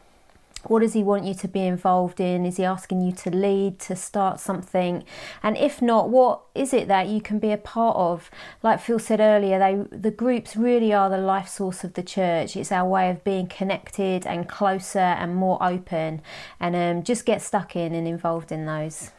What 0.70 0.82
does 0.82 0.94
he 0.94 1.04
want 1.04 1.26
you 1.26 1.34
to 1.36 1.48
be 1.48 1.62
involved 1.62 2.20
in? 2.20 2.46
Is 2.46 2.58
he 2.58 2.66
asking 2.66 3.02
you 3.02 3.12
to 3.14 3.30
lead, 3.30 3.80
to 3.80 3.96
start 3.96 4.40
something? 4.40 5.04
And 5.42 5.58
if 5.58 5.82
not, 5.82 6.10
what 6.10 6.42
is 6.56 6.74
it 6.74 6.88
that 6.88 7.08
you 7.08 7.22
can 7.22 7.40
be 7.40 7.52
a 7.52 7.58
part 7.58 7.96
of? 7.96 8.30
Like 8.64 8.80
Phil 8.80 9.00
said 9.00 9.20
earlier, 9.20 9.60
they 9.60 9.98
the 9.98 10.12
groups 10.12 10.56
really 10.56 10.94
are 10.94 11.10
the 11.10 11.18
life 11.18 11.48
source 11.48 11.84
of 11.84 11.94
the 11.94 12.04
church. 12.04 12.56
It's 12.56 12.72
our 12.72 12.88
way 12.88 13.10
of 13.10 13.24
being 13.24 13.48
connected 13.48 14.26
and 14.26 14.48
closer 14.48 15.00
and 15.00 15.36
more 15.36 15.58
open. 15.62 16.22
And 16.60 16.76
um, 16.76 17.04
just 17.04 17.26
get 17.26 17.42
stuck 17.42 17.76
in 17.76 17.94
and 17.94 18.08
involved 18.08 18.52
in 18.52 18.66
those. 18.66 19.12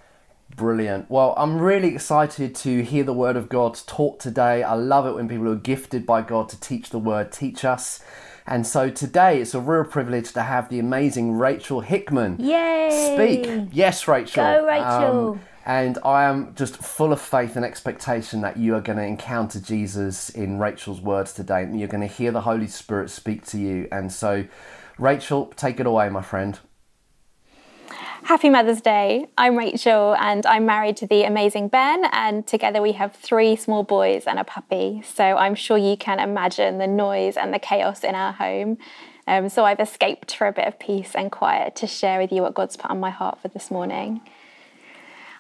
Brilliant. 0.57 1.11
Well, 1.11 1.35
I'm 1.37 1.59
really 1.59 1.95
excited 1.95 2.55
to 2.57 2.83
hear 2.83 3.05
the 3.05 3.13
word 3.13 3.37
of 3.37 3.49
God 3.49 3.79
taught 3.87 4.19
today. 4.19 4.63
I 4.63 4.75
love 4.75 5.07
it 5.07 5.13
when 5.13 5.29
people 5.29 5.49
are 5.49 5.57
gifted 5.57 6.07
by 6.07 6.23
God 6.23 6.49
to 6.49 6.61
teach 6.61 6.91
the 6.91 6.99
word 6.99 7.33
teach 7.33 7.65
us. 7.65 8.03
And 8.49 8.67
so 8.67 8.89
today 8.89 9.43
it's 9.43 9.55
a 9.55 9.61
real 9.61 9.85
privilege 9.85 10.33
to 10.33 10.43
have 10.43 10.71
the 10.71 10.79
amazing 10.79 11.33
Rachel 11.33 11.83
Hickman 11.83 12.39
Yay! 12.41 13.15
speak. 13.15 13.69
Yes, 13.73 14.09
Rachel. 14.09 14.43
Go, 14.43 14.67
Rachel. 14.67 15.33
Um, 15.33 15.41
and 15.67 15.99
I 16.03 16.25
am 16.25 16.55
just 16.55 16.79
full 16.79 17.13
of 17.13 17.21
faith 17.21 17.57
and 17.57 17.65
expectation 17.65 18.41
that 18.41 18.57
you 18.57 18.75
are 18.75 18.81
going 18.81 18.97
to 18.97 19.05
encounter 19.05 19.61
Jesus 19.61 20.31
in 20.31 20.59
Rachel's 20.59 21.03
words 21.03 21.35
today. 21.35 21.63
And 21.63 21.79
you're 21.79 21.89
going 21.89 22.01
to 22.01 22.15
hear 22.15 22.31
the 22.31 22.41
Holy 22.41 22.69
Spirit 22.69 23.11
speak 23.11 23.45
to 23.49 23.59
you. 23.59 23.87
And 23.93 24.11
so, 24.11 24.47
Rachel, 24.97 25.53
take 25.55 25.79
it 25.79 25.87
away, 25.87 26.09
my 26.09 26.23
friend. 26.23 26.59
Happy 28.25 28.51
Mother's 28.51 28.81
Day. 28.81 29.29
I'm 29.39 29.57
Rachel 29.57 30.15
and 30.17 30.45
I'm 30.45 30.67
married 30.67 30.97
to 30.99 31.07
the 31.07 31.23
amazing 31.23 31.69
Ben, 31.69 32.05
and 32.13 32.47
together 32.47 32.83
we 32.83 32.93
have 32.93 33.15
three 33.15 33.57
small 33.57 33.85
boys 33.85 34.25
and 34.27 34.39
a 34.39 34.45
puppy. 34.45 35.03
So 35.07 35.25
I'm 35.25 35.55
sure 35.55 35.79
you 35.79 35.97
can 35.97 36.19
imagine 36.19 36.79
the 36.79 36.87
noise 36.87 37.37
and 37.37 37.55
the 37.55 37.59
chaos 37.59 38.05
in 38.05 38.15
our 38.15 38.33
home. 38.33 38.77
Um, 39.27 39.49
so 39.49 39.65
I've 39.65 39.81
escaped 39.81 40.35
for 40.35 40.47
a 40.47 40.53
bit 40.53 40.67
of 40.67 40.79
peace 40.79 41.13
and 41.15 41.31
quiet 41.31 41.77
to 41.77 41.87
share 41.87 42.21
with 42.21 42.33
you 42.33 42.43
what 42.43 42.55
God's 42.55 42.77
put 42.77 42.91
on 42.91 43.01
my 43.01 43.11
heart 43.11 43.41
for 43.41 43.49
this 43.49 43.71
morning. 43.71 44.21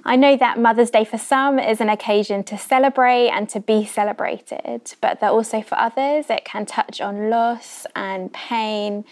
I 0.04 0.16
know 0.16 0.36
that 0.36 0.58
Mother's 0.58 0.90
Day 0.90 1.04
for 1.04 1.18
some 1.18 1.58
is 1.58 1.80
an 1.80 1.88
occasion 1.88 2.44
to 2.44 2.56
celebrate 2.56 3.28
and 3.28 3.48
to 3.50 3.60
be 3.60 3.84
celebrated, 3.84 4.94
but 5.00 5.20
that 5.20 5.32
also 5.32 5.60
for 5.60 5.76
others 5.78 6.30
it 6.30 6.44
can 6.44 6.64
touch 6.64 7.00
on 7.00 7.28
loss 7.28 7.86
and 7.96 8.32
pain 8.32 9.04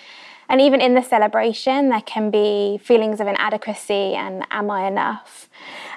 and 0.48 0.60
even 0.60 0.80
in 0.80 0.94
the 0.94 1.02
celebration, 1.02 1.88
there 1.88 2.02
can 2.02 2.30
be 2.30 2.78
feelings 2.82 3.20
of 3.20 3.26
inadequacy 3.26 4.14
and 4.14 4.44
am 4.50 4.70
I 4.70 4.86
enough? 4.86 5.48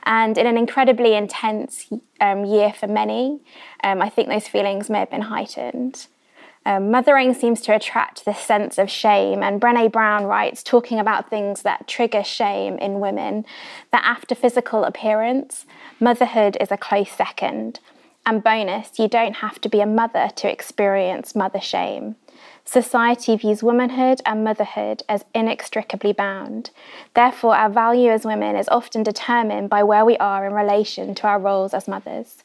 And 0.04 0.38
in 0.38 0.48
an 0.48 0.58
incredibly 0.58 1.14
intense 1.14 1.88
um, 2.20 2.46
year 2.46 2.74
for 2.74 2.88
many, 2.88 3.42
um, 3.84 4.02
I 4.02 4.10
think 4.10 4.30
those 4.30 4.48
feelings 4.48 4.90
may 4.90 5.00
have 5.00 5.12
been 5.12 5.22
heightened. 5.22 6.08
Um, 6.66 6.92
mothering 6.92 7.34
seems 7.34 7.62
to 7.62 7.76
attract 7.76 8.26
this 8.26 8.40
sense 8.40 8.78
of 8.78 8.90
shame, 8.92 9.42
and 9.42 9.62
Brene 9.62 9.92
Brown 9.92 10.26
writes, 10.26 10.62
talking 10.62 11.00
about 11.00 11.30
things 11.30 11.62
that 11.62 11.88
trigger 11.88 12.24
shame 12.24 12.78
in 12.78 13.00
women, 13.00 13.46
that 13.92 14.04
after 14.06 14.36
physical 14.36 14.84
appearance, 14.84 15.66
motherhood 16.00 16.58
is 16.60 16.70
a 16.72 16.78
close 16.78 17.12
second. 17.12 17.80
And 18.26 18.44
bonus, 18.44 19.00
you 19.00 19.08
don't 19.08 19.38
have 19.38 19.60
to 19.62 19.70
be 19.70 19.80
a 19.80 19.86
mother 19.86 20.30
to 20.36 20.52
experience 20.52 21.34
mother 21.34 21.62
shame. 21.62 22.16
Society 22.72 23.36
views 23.36 23.64
womanhood 23.64 24.22
and 24.28 24.44
motherhood 24.44 25.02
as 25.10 25.26
inextricably 25.34 26.14
bound. 26.14 26.70
Therefore, 27.16 27.56
our 27.56 27.68
value 27.68 28.12
as 28.12 28.26
women 28.26 28.56
is 28.56 28.70
often 28.70 29.02
determined 29.02 29.72
by 29.72 29.82
where 29.82 30.06
we 30.06 30.16
are 30.18 30.46
in 30.46 30.54
relation 30.54 31.16
to 31.16 31.26
our 31.26 31.40
roles 31.40 31.74
as 31.74 31.88
mothers. 31.88 32.44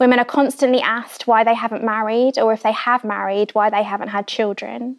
Women 0.00 0.18
are 0.18 0.24
constantly 0.24 0.80
asked 0.80 1.28
why 1.28 1.44
they 1.44 1.54
haven't 1.54 1.84
married, 1.84 2.36
or 2.36 2.52
if 2.52 2.64
they 2.64 2.72
have 2.72 3.04
married, 3.04 3.54
why 3.54 3.70
they 3.70 3.84
haven't 3.84 4.08
had 4.08 4.26
children. 4.26 4.96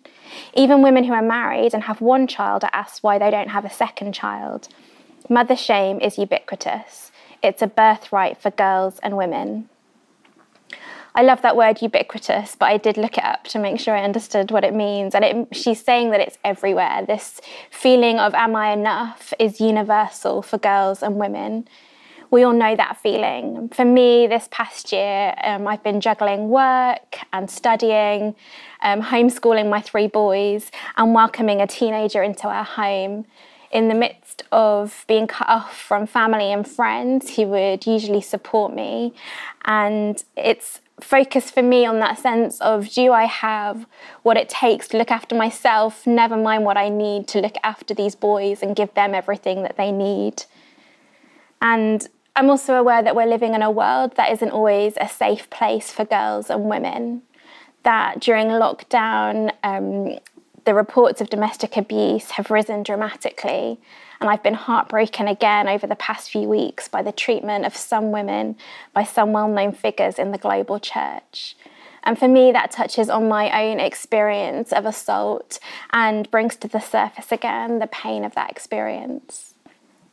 Even 0.53 0.81
women 0.81 1.03
who 1.03 1.12
are 1.12 1.21
married 1.21 1.73
and 1.73 1.84
have 1.84 1.99
one 1.99 2.25
child 2.25 2.63
are 2.63 2.71
asked 2.71 3.03
why 3.03 3.17
they 3.17 3.29
don't 3.29 3.49
have 3.49 3.65
a 3.65 3.69
second 3.69 4.13
child. 4.13 4.69
Mother 5.27 5.57
shame 5.57 5.99
is 5.99 6.17
ubiquitous. 6.17 7.12
It's 7.43 7.62
a 7.62 7.67
birthright 7.67 8.38
for 8.38 8.51
girls 8.51 8.99
and 9.03 9.17
women. 9.17 9.67
I 11.13 11.24
love 11.24 11.41
that 11.41 11.58
word 11.58 11.82
ubiquitous, 11.82 12.56
but 12.56 12.67
I 12.67 12.78
did 12.78 12.95
look 12.95 13.17
it 13.17 13.24
up 13.24 13.43
to 13.45 13.60
make 13.60 13.80
sure 13.80 13.95
I 13.95 14.04
understood 14.04 14.50
what 14.50 14.63
it 14.63 14.74
means. 14.74 15.13
And 15.13 15.26
it, 15.26 15.56
she's 15.56 15.84
saying 15.84 16.12
that 16.12 16.21
it's 16.21 16.38
everywhere. 16.43 17.06
This 17.06 17.41
feeling 17.69 18.17
of 18.17 18.34
am 18.34 18.56
I 18.56 18.71
enough 18.71 19.34
is 19.38 19.60
universal 19.60 20.41
for 20.41 20.58
girls 20.58 21.04
and 21.04 21.17
women. 21.17 21.67
We 22.30 22.43
all 22.43 22.54
know 22.54 22.78
that 22.78 22.95
feeling. 22.95 23.67
For 23.74 23.84
me, 23.84 24.26
this 24.26 24.47
past 24.52 24.93
year, 24.93 25.36
um, 25.43 25.67
I've 25.67 25.84
been 25.84 26.00
juggling 26.00 26.47
work 26.47 27.17
and 27.34 27.52
studying, 27.52 28.36
um, 28.82 29.02
homeschooling 29.02 29.69
my 29.69 29.82
three 29.82 30.08
boys, 30.08 30.71
and 30.95 31.13
welcoming 31.13 31.60
a 31.60 31.67
teenager 31.67 32.24
into 32.24 32.47
our 32.47 32.63
home 32.63 33.26
in 33.69 33.89
the 33.89 33.95
midst 33.95 34.43
of 34.54 35.04
being 35.08 35.28
cut 35.28 35.50
off 35.50 35.78
from 35.78 36.06
family 36.06 36.54
and 36.54 36.65
friends 36.65 37.36
who 37.36 37.47
would 37.47 37.86
usually 37.86 38.21
support 38.21 38.74
me. 38.74 39.13
And 39.65 40.24
it's 40.38 40.80
focus 41.03 41.51
for 41.51 41.61
me 41.61 41.85
on 41.85 41.99
that 41.99 42.19
sense 42.19 42.59
of 42.61 42.89
do 42.89 43.11
I 43.11 43.25
have 43.25 43.85
what 44.23 44.37
it 44.37 44.49
takes 44.49 44.87
to 44.89 44.97
look 44.97 45.11
after 45.11 45.35
myself, 45.35 46.05
never 46.05 46.37
mind 46.37 46.63
what 46.63 46.77
I 46.77 46.89
need 46.89 47.27
to 47.29 47.41
look 47.41 47.55
after 47.63 47.93
these 47.93 48.15
boys 48.15 48.61
and 48.61 48.75
give 48.75 48.93
them 48.93 49.13
everything 49.13 49.63
that 49.63 49.77
they 49.77 49.91
need. 49.91 50.43
And 51.61 52.07
I'm 52.35 52.49
also 52.49 52.75
aware 52.75 53.03
that 53.03 53.15
we're 53.15 53.25
living 53.25 53.53
in 53.53 53.61
a 53.61 53.71
world 53.71 54.15
that 54.15 54.31
isn't 54.31 54.52
always 54.52 54.93
a 54.99 55.08
safe 55.08 55.49
place 55.49 55.91
for 55.91 56.06
girls 56.06 56.49
and 56.49 56.65
women. 56.65 57.23
That 57.83 58.19
during 58.19 58.47
lockdown, 58.47 59.52
um, 59.63 60.19
the 60.65 60.73
reports 60.73 61.21
of 61.21 61.29
domestic 61.29 61.75
abuse 61.75 62.31
have 62.31 62.52
risen 62.52 62.83
dramatically. 62.83 63.79
And 64.22 64.30
I've 64.30 64.44
been 64.44 64.54
heartbroken 64.54 65.28
again 65.28 65.67
over 65.67 65.88
the 65.88 65.96
past 65.96 66.30
few 66.30 66.48
weeks 66.48 66.88
by 66.88 67.02
the 67.02 67.12
treatment 67.12 67.65
of 67.65 67.76
some 67.76 68.12
women 68.12 68.56
by 68.94 69.04
some 69.04 69.34
well 69.34 69.48
known 69.48 69.72
figures 69.74 70.19
in 70.19 70.32
the 70.32 70.38
global 70.38 70.80
church. 70.80 71.56
And 72.04 72.17
for 72.17 72.28
me, 72.28 72.52
that 72.52 72.72
touches 72.72 73.10
on 73.10 73.28
my 73.28 73.65
own 73.65 73.80
experience 73.80 74.72
of 74.72 74.86
assault 74.86 75.60
and 75.92 76.30
brings 76.30 76.56
to 76.58 76.67
the 76.67 76.80
surface 76.80 77.32
again 77.32 77.80
the 77.80 77.88
pain 77.88 78.24
of 78.24 78.36
that 78.36 78.52
experience. 78.52 79.50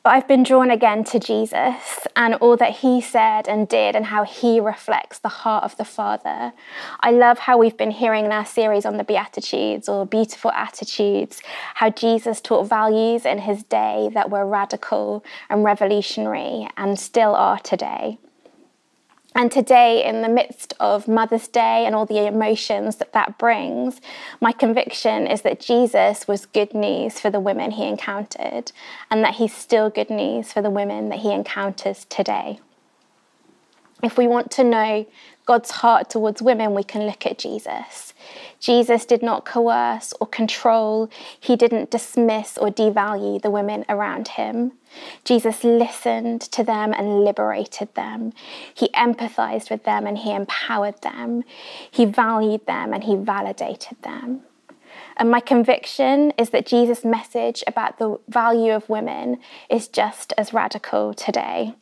But 0.04 0.10
I've 0.10 0.28
been 0.28 0.44
drawn 0.44 0.70
again 0.70 1.02
to 1.04 1.18
Jesus 1.18 2.06
and 2.14 2.34
all 2.36 2.56
that 2.56 2.76
he 2.76 3.00
said 3.00 3.48
and 3.48 3.68
did 3.68 3.96
and 3.96 4.06
how 4.06 4.24
he 4.24 4.60
reflects 4.60 5.18
the 5.18 5.28
heart 5.28 5.64
of 5.64 5.76
the 5.76 5.84
Father. 5.84 6.52
I 7.00 7.10
love 7.10 7.40
how 7.40 7.58
we've 7.58 7.76
been 7.76 7.90
hearing 7.90 8.24
in 8.24 8.32
our 8.32 8.46
series 8.46 8.86
on 8.86 8.96
the 8.96 9.04
Beatitudes 9.04 9.88
or 9.88 10.06
Beautiful 10.06 10.52
Attitudes, 10.52 11.42
how 11.74 11.90
Jesus 11.90 12.40
taught 12.40 12.68
values 12.68 13.26
in 13.26 13.38
his 13.38 13.64
day 13.64 14.08
that 14.14 14.30
were 14.30 14.46
radical 14.46 15.24
and 15.50 15.64
revolutionary 15.64 16.68
and 16.76 16.98
still 16.98 17.34
are 17.34 17.58
today. 17.58 18.18
And 19.38 19.52
today, 19.52 20.04
in 20.04 20.22
the 20.22 20.28
midst 20.28 20.74
of 20.80 21.06
Mother's 21.06 21.46
Day 21.46 21.86
and 21.86 21.94
all 21.94 22.04
the 22.04 22.26
emotions 22.26 22.96
that 22.96 23.12
that 23.12 23.38
brings, 23.38 24.00
my 24.40 24.50
conviction 24.50 25.28
is 25.28 25.42
that 25.42 25.60
Jesus 25.60 26.26
was 26.26 26.44
good 26.44 26.74
news 26.74 27.20
for 27.20 27.30
the 27.30 27.38
women 27.38 27.70
he 27.70 27.86
encountered, 27.86 28.72
and 29.12 29.22
that 29.22 29.36
he's 29.36 29.54
still 29.54 29.90
good 29.90 30.10
news 30.10 30.52
for 30.52 30.60
the 30.60 30.70
women 30.70 31.08
that 31.10 31.20
he 31.20 31.32
encounters 31.32 32.04
today. 32.10 32.58
If 34.02 34.18
we 34.18 34.26
want 34.26 34.50
to 34.50 34.64
know 34.64 35.06
God's 35.46 35.70
heart 35.70 36.10
towards 36.10 36.42
women, 36.42 36.74
we 36.74 36.82
can 36.82 37.06
look 37.06 37.24
at 37.24 37.38
Jesus. 37.38 38.07
Jesus 38.60 39.04
did 39.04 39.22
not 39.22 39.44
coerce 39.44 40.12
or 40.20 40.26
control, 40.26 41.08
he 41.38 41.56
didn't 41.56 41.90
dismiss 41.90 42.58
or 42.58 42.70
devalue 42.70 43.40
the 43.40 43.50
women 43.50 43.84
around 43.88 44.28
him. 44.28 44.72
Jesus 45.24 45.64
listened 45.64 46.40
to 46.40 46.64
them 46.64 46.92
and 46.92 47.24
liberated 47.24 47.94
them. 47.94 48.32
He 48.74 48.88
empathized 48.88 49.70
with 49.70 49.84
them 49.84 50.06
and 50.06 50.18
he 50.18 50.32
empowered 50.32 51.00
them. 51.02 51.44
He 51.90 52.04
valued 52.04 52.66
them 52.66 52.92
and 52.92 53.04
he 53.04 53.14
validated 53.16 54.00
them. 54.02 54.42
And 55.16 55.30
my 55.30 55.40
conviction 55.40 56.32
is 56.38 56.50
that 56.50 56.66
Jesus' 56.66 57.04
message 57.04 57.62
about 57.66 57.98
the 57.98 58.18
value 58.28 58.72
of 58.72 58.88
women 58.88 59.38
is 59.68 59.88
just 59.88 60.32
as 60.38 60.54
radical 60.54 61.12
today. 61.12 61.74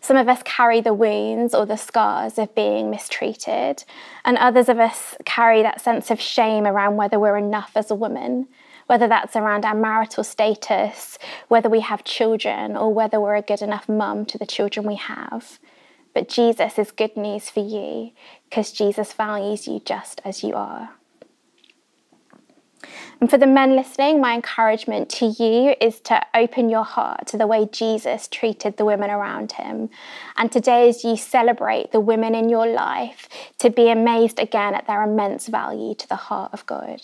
Some 0.00 0.16
of 0.16 0.28
us 0.28 0.42
carry 0.44 0.80
the 0.80 0.94
wounds 0.94 1.54
or 1.54 1.66
the 1.66 1.76
scars 1.76 2.38
of 2.38 2.54
being 2.54 2.90
mistreated, 2.90 3.84
and 4.24 4.38
others 4.38 4.68
of 4.68 4.78
us 4.78 5.14
carry 5.24 5.62
that 5.62 5.80
sense 5.80 6.10
of 6.10 6.20
shame 6.20 6.66
around 6.66 6.96
whether 6.96 7.18
we're 7.18 7.36
enough 7.36 7.72
as 7.74 7.90
a 7.90 7.94
woman, 7.94 8.48
whether 8.86 9.06
that's 9.06 9.36
around 9.36 9.64
our 9.64 9.74
marital 9.74 10.24
status, 10.24 11.18
whether 11.48 11.68
we 11.68 11.80
have 11.80 12.02
children, 12.02 12.76
or 12.76 12.92
whether 12.92 13.20
we're 13.20 13.36
a 13.36 13.42
good 13.42 13.62
enough 13.62 13.88
mum 13.88 14.24
to 14.26 14.38
the 14.38 14.46
children 14.46 14.86
we 14.86 14.96
have. 14.96 15.58
But 16.14 16.28
Jesus 16.28 16.78
is 16.78 16.90
good 16.90 17.16
news 17.16 17.50
for 17.50 17.60
you 17.60 18.12
because 18.48 18.72
Jesus 18.72 19.12
values 19.12 19.68
you 19.68 19.80
just 19.84 20.20
as 20.24 20.42
you 20.42 20.54
are. 20.54 20.90
And 23.20 23.28
for 23.28 23.38
the 23.38 23.46
men 23.46 23.76
listening, 23.76 24.20
my 24.20 24.34
encouragement 24.34 25.10
to 25.10 25.26
you 25.26 25.74
is 25.80 26.00
to 26.00 26.22
open 26.34 26.70
your 26.70 26.84
heart 26.84 27.26
to 27.28 27.36
the 27.36 27.46
way 27.46 27.68
Jesus 27.70 28.28
treated 28.28 28.76
the 28.76 28.84
women 28.84 29.10
around 29.10 29.52
him. 29.52 29.90
And 30.36 30.50
today, 30.50 30.88
as 30.88 31.04
you 31.04 31.16
celebrate 31.16 31.92
the 31.92 32.00
women 32.00 32.34
in 32.34 32.48
your 32.48 32.66
life, 32.66 33.28
to 33.58 33.70
be 33.70 33.90
amazed 33.90 34.38
again 34.38 34.74
at 34.74 34.86
their 34.86 35.02
immense 35.02 35.48
value 35.48 35.94
to 35.94 36.08
the 36.08 36.16
heart 36.16 36.52
of 36.52 36.64
God. 36.66 37.00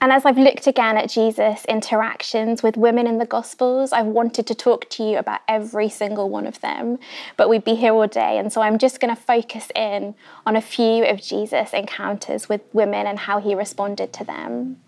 And 0.00 0.12
as 0.12 0.26
I've 0.26 0.38
looked 0.38 0.66
again 0.66 0.96
at 0.96 1.10
Jesus' 1.10 1.64
interactions 1.66 2.62
with 2.62 2.76
women 2.76 3.06
in 3.06 3.18
the 3.18 3.26
Gospels, 3.26 3.92
I've 3.92 4.06
wanted 4.06 4.46
to 4.48 4.54
talk 4.54 4.88
to 4.90 5.02
you 5.02 5.18
about 5.18 5.40
every 5.48 5.88
single 5.88 6.28
one 6.28 6.46
of 6.46 6.60
them, 6.60 6.98
but 7.36 7.48
we'd 7.48 7.64
be 7.64 7.74
here 7.74 7.92
all 7.92 8.06
day. 8.06 8.38
And 8.38 8.52
so 8.52 8.60
I'm 8.60 8.78
just 8.78 9.00
going 9.00 9.14
to 9.14 9.20
focus 9.20 9.70
in 9.74 10.14
on 10.44 10.56
a 10.56 10.60
few 10.60 11.04
of 11.04 11.22
Jesus' 11.22 11.72
encounters 11.72 12.48
with 12.48 12.60
women 12.72 13.06
and 13.06 13.20
how 13.20 13.40
he 13.40 13.54
responded 13.54 14.12
to 14.14 14.24
them. 14.24 14.78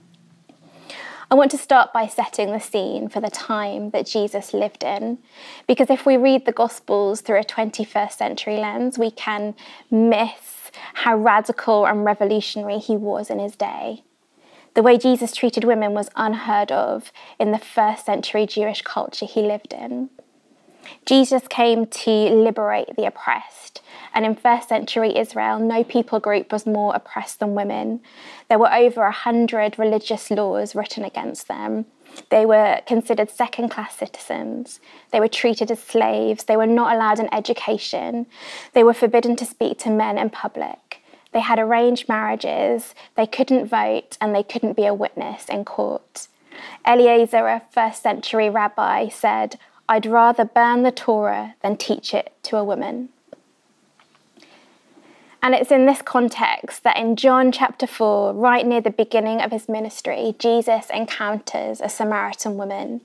I 1.29 1.35
want 1.35 1.51
to 1.51 1.59
start 1.59 1.93
by 1.93 2.07
setting 2.07 2.53
the 2.53 2.61
scene 2.61 3.09
for 3.09 3.21
the 3.21 3.31
time 3.31 3.91
that 3.91 4.07
Jesus 4.07 4.55
lived 4.55 4.85
in. 4.85 5.19
Because 5.67 5.91
if 5.91 6.07
we 6.07 6.17
read 6.17 6.47
the 6.47 6.53
Gospels 6.53 7.21
through 7.21 7.41
a 7.41 7.45
21st 7.45 8.13
century 8.13 8.59
lens, 8.59 8.97
we 8.97 9.11
can 9.11 9.57
miss 9.91 10.71
how 10.95 11.17
radical 11.17 11.85
and 11.85 12.05
revolutionary 12.05 12.79
he 12.79 12.97
was 12.97 13.29
in 13.29 13.41
his 13.41 13.57
day. 13.57 14.05
The 14.77 14.83
way 14.83 14.99
Jesus 14.99 15.33
treated 15.33 15.65
women 15.65 15.95
was 15.95 16.11
unheard 16.17 16.71
of 16.71 17.11
in 17.41 17.51
the 17.51 17.59
first 17.59 18.05
century 18.05 18.45
Jewish 18.45 18.83
culture 18.83 19.25
he 19.25 19.41
lived 19.41 19.73
in. 19.73 20.11
Jesus 21.07 21.49
came 21.49 21.87
to 21.87 22.11
liberate 22.11 22.95
the 22.95 23.07
oppressed, 23.07 23.81
and 24.13 24.27
in 24.27 24.37
first 24.37 24.69
century 24.69 25.17
Israel, 25.17 25.59
no 25.59 25.83
people 25.83 26.21
group 26.21 26.53
was 26.53 26.67
more 26.67 26.95
oppressed 26.95 27.41
than 27.41 27.55
women. 27.55 28.01
There 28.51 28.59
were 28.59 28.71
over 28.71 29.05
a 29.05 29.13
hundred 29.13 29.79
religious 29.79 30.31
laws 30.31 30.75
written 30.75 31.05
against 31.05 31.49
them. 31.49 31.87
They 32.29 32.45
were 32.45 32.83
considered 32.87 33.31
second 33.31 33.71
class 33.71 33.97
citizens. 33.97 34.79
They 35.11 35.21
were 35.21 35.29
treated 35.29 35.71
as 35.71 35.83
slaves. 35.83 36.45
They 36.45 36.57
were 36.59 36.67
not 36.67 36.95
allowed 36.95 37.19
an 37.19 37.33
education. 37.33 38.27
They 38.75 38.85
were 38.85 38.93
forbidden 38.93 39.37
to 39.37 39.47
speak 39.47 39.79
to 39.81 39.91
men 39.91 40.19
in 40.19 40.29
public. 40.29 40.86
They 41.37 41.43
had 41.43 41.59
arranged 41.59 42.09
marriages, 42.09 42.95
they 43.15 43.27
couldn't 43.27 43.67
vote, 43.67 44.17
and 44.23 44.35
they 44.35 44.43
couldn't 44.43 44.73
be 44.73 44.87
a 44.87 44.95
witness 44.95 45.51
in 45.51 45.67
court. 45.67 46.29
Eliezer, 46.89 47.47
a 47.47 47.63
first 47.71 48.03
century 48.03 48.49
rabbi, 48.49 49.09
said, 49.09 49.59
I'd 49.87 50.07
rather 50.07 50.47
burn 50.47 50.83
the 50.83 50.91
Torah 50.91 51.55
than 51.61 51.77
teach 51.77 52.15
it 52.15 52.33
to 52.45 52.57
a 52.57 52.65
woman. 52.65 53.11
And 55.43 55.55
it's 55.55 55.71
in 55.71 55.85
this 55.85 56.01
context 56.01 56.85
that 56.85 56.97
in 56.97 57.17
John 57.17 57.53
chapter 57.53 57.87
4, 57.87 58.33
right 58.33 58.67
near 58.67 58.81
the 58.81 58.89
beginning 58.89 59.43
of 59.43 59.53
his 59.53 59.69
ministry, 59.69 60.37
Jesus 60.39 60.89
encounters 60.89 61.83
a 61.83 61.91
Samaritan 61.91 62.57
woman. 62.57 63.03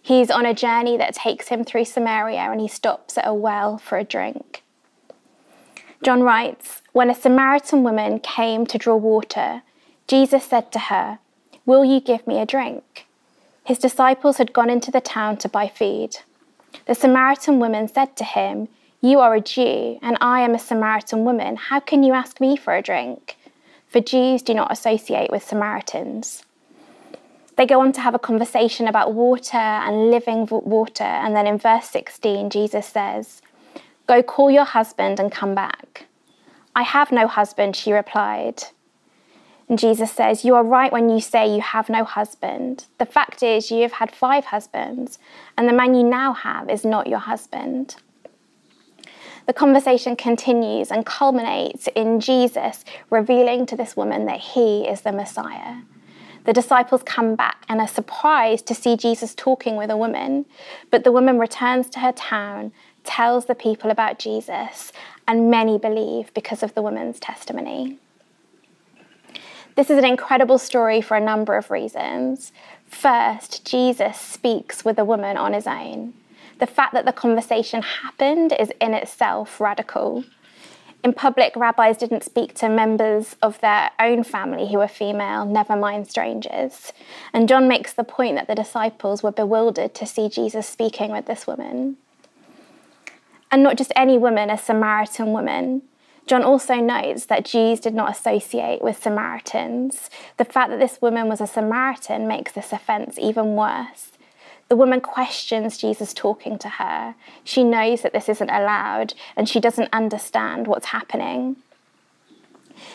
He's 0.00 0.30
on 0.30 0.46
a 0.46 0.54
journey 0.54 0.96
that 0.98 1.16
takes 1.16 1.48
him 1.48 1.64
through 1.64 1.86
Samaria 1.86 2.38
and 2.38 2.60
he 2.60 2.68
stops 2.68 3.18
at 3.18 3.26
a 3.26 3.34
well 3.34 3.78
for 3.78 3.98
a 3.98 4.04
drink. 4.04 4.63
John 6.04 6.22
writes 6.22 6.82
When 6.92 7.08
a 7.08 7.14
Samaritan 7.14 7.82
woman 7.82 8.20
came 8.20 8.66
to 8.66 8.76
draw 8.76 8.94
water, 8.94 9.62
Jesus 10.06 10.44
said 10.44 10.70
to 10.72 10.78
her, 10.78 11.18
Will 11.64 11.82
you 11.82 11.98
give 11.98 12.26
me 12.26 12.38
a 12.38 12.44
drink? 12.44 13.06
His 13.64 13.78
disciples 13.78 14.36
had 14.36 14.52
gone 14.52 14.68
into 14.68 14.90
the 14.90 15.00
town 15.00 15.38
to 15.38 15.48
buy 15.48 15.66
food. 15.66 16.18
The 16.84 16.94
Samaritan 16.94 17.58
woman 17.58 17.88
said 17.88 18.16
to 18.16 18.24
him, 18.24 18.68
You 19.00 19.20
are 19.20 19.34
a 19.34 19.40
Jew, 19.40 19.98
and 20.02 20.18
I 20.20 20.40
am 20.42 20.54
a 20.54 20.58
Samaritan 20.58 21.24
woman. 21.24 21.56
How 21.56 21.80
can 21.80 22.02
you 22.02 22.12
ask 22.12 22.38
me 22.38 22.54
for 22.54 22.76
a 22.76 22.82
drink? 22.82 23.38
For 23.88 24.00
Jews 24.00 24.42
do 24.42 24.52
not 24.52 24.70
associate 24.70 25.30
with 25.30 25.42
Samaritans. 25.42 26.42
They 27.56 27.64
go 27.64 27.80
on 27.80 27.92
to 27.92 28.02
have 28.02 28.14
a 28.14 28.18
conversation 28.18 28.88
about 28.88 29.14
water 29.14 29.56
and 29.56 30.10
living 30.10 30.46
water, 30.50 31.02
and 31.02 31.34
then 31.34 31.46
in 31.46 31.56
verse 31.56 31.88
16, 31.88 32.50
Jesus 32.50 32.84
says, 32.86 33.40
Go 34.06 34.22
call 34.22 34.50
your 34.50 34.64
husband 34.64 35.18
and 35.18 35.32
come 35.32 35.54
back. 35.54 36.06
I 36.76 36.82
have 36.82 37.12
no 37.12 37.26
husband, 37.26 37.74
she 37.76 37.92
replied. 37.92 38.64
And 39.68 39.78
Jesus 39.78 40.12
says, 40.12 40.44
You 40.44 40.54
are 40.56 40.64
right 40.64 40.92
when 40.92 41.08
you 41.08 41.20
say 41.20 41.54
you 41.54 41.62
have 41.62 41.88
no 41.88 42.04
husband. 42.04 42.86
The 42.98 43.06
fact 43.06 43.42
is, 43.42 43.70
you 43.70 43.82
have 43.82 43.92
had 43.92 44.10
five 44.10 44.46
husbands, 44.46 45.18
and 45.56 45.68
the 45.68 45.72
man 45.72 45.94
you 45.94 46.02
now 46.02 46.34
have 46.34 46.68
is 46.68 46.84
not 46.84 47.06
your 47.06 47.18
husband. 47.18 47.96
The 49.46 49.52
conversation 49.52 50.16
continues 50.16 50.90
and 50.90 51.04
culminates 51.04 51.88
in 51.94 52.20
Jesus 52.20 52.84
revealing 53.10 53.66
to 53.66 53.76
this 53.76 53.96
woman 53.96 54.26
that 54.26 54.40
he 54.40 54.86
is 54.86 55.02
the 55.02 55.12
Messiah. 55.12 55.76
The 56.44 56.52
disciples 56.52 57.02
come 57.02 57.36
back 57.36 57.64
and 57.68 57.80
are 57.80 57.88
surprised 57.88 58.66
to 58.66 58.74
see 58.74 58.96
Jesus 58.96 59.34
talking 59.34 59.76
with 59.76 59.90
a 59.90 59.96
woman, 59.96 60.44
but 60.90 61.04
the 61.04 61.12
woman 61.12 61.38
returns 61.38 61.88
to 61.90 62.00
her 62.00 62.12
town 62.12 62.72
tells 63.04 63.46
the 63.46 63.54
people 63.54 63.90
about 63.90 64.18
Jesus, 64.18 64.92
and 65.28 65.50
many 65.50 65.78
believe 65.78 66.32
because 66.34 66.62
of 66.62 66.74
the 66.74 66.82
woman's 66.82 67.20
testimony. 67.20 67.98
This 69.76 69.90
is 69.90 69.98
an 69.98 70.04
incredible 70.04 70.58
story 70.58 71.00
for 71.00 71.16
a 71.16 71.20
number 71.20 71.56
of 71.56 71.70
reasons. 71.70 72.52
First, 72.86 73.64
Jesus 73.64 74.18
speaks 74.18 74.84
with 74.84 74.98
a 74.98 75.04
woman 75.04 75.36
on 75.36 75.52
his 75.52 75.66
own. 75.66 76.14
The 76.60 76.66
fact 76.66 76.94
that 76.94 77.06
the 77.06 77.12
conversation 77.12 77.82
happened 77.82 78.54
is 78.58 78.72
in 78.80 78.94
itself 78.94 79.60
radical. 79.60 80.24
In 81.02 81.12
public, 81.12 81.54
rabbis 81.56 81.98
didn't 81.98 82.22
speak 82.22 82.54
to 82.54 82.68
members 82.68 83.36
of 83.42 83.60
their 83.60 83.90
own 83.98 84.22
family 84.22 84.70
who 84.70 84.78
were 84.78 84.88
female, 84.88 85.44
never 85.44 85.76
mind 85.76 86.08
strangers. 86.08 86.92
And 87.32 87.48
John 87.48 87.66
makes 87.66 87.92
the 87.92 88.04
point 88.04 88.36
that 88.36 88.46
the 88.46 88.54
disciples 88.54 89.22
were 89.22 89.32
bewildered 89.32 89.94
to 89.96 90.06
see 90.06 90.28
Jesus 90.28 90.68
speaking 90.68 91.10
with 91.10 91.26
this 91.26 91.46
woman 91.46 91.98
and 93.50 93.62
not 93.62 93.76
just 93.76 93.92
any 93.94 94.18
woman, 94.18 94.50
a 94.50 94.58
Samaritan 94.58 95.32
woman. 95.32 95.82
John 96.26 96.42
also 96.42 96.76
notes 96.76 97.26
that 97.26 97.44
Jews 97.44 97.80
did 97.80 97.94
not 97.94 98.10
associate 98.10 98.82
with 98.82 99.02
Samaritans. 99.02 100.08
The 100.38 100.44
fact 100.44 100.70
that 100.70 100.78
this 100.78 101.00
woman 101.02 101.28
was 101.28 101.40
a 101.40 101.46
Samaritan 101.46 102.26
makes 102.26 102.52
this 102.52 102.72
offence 102.72 103.18
even 103.18 103.54
worse. 103.56 104.12
The 104.68 104.76
woman 104.76 105.02
questions 105.02 105.76
Jesus 105.76 106.14
talking 106.14 106.58
to 106.58 106.68
her. 106.68 107.14
She 107.44 107.62
knows 107.62 108.00
that 108.00 108.14
this 108.14 108.30
isn't 108.30 108.48
allowed 108.48 109.12
and 109.36 109.48
she 109.48 109.60
doesn't 109.60 109.92
understand 109.92 110.66
what's 110.66 110.86
happening. 110.86 111.56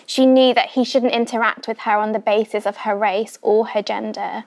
She 0.06 0.26
knew 0.26 0.54
that 0.56 0.70
he 0.70 0.84
shouldn't 0.84 1.14
interact 1.14 1.68
with 1.68 1.80
her 1.80 1.98
on 1.98 2.12
the 2.12 2.20
basis 2.20 2.66
of 2.66 2.78
her 2.78 2.98
race 2.98 3.38
or 3.42 3.68
her 3.68 3.82
gender. 3.82 4.46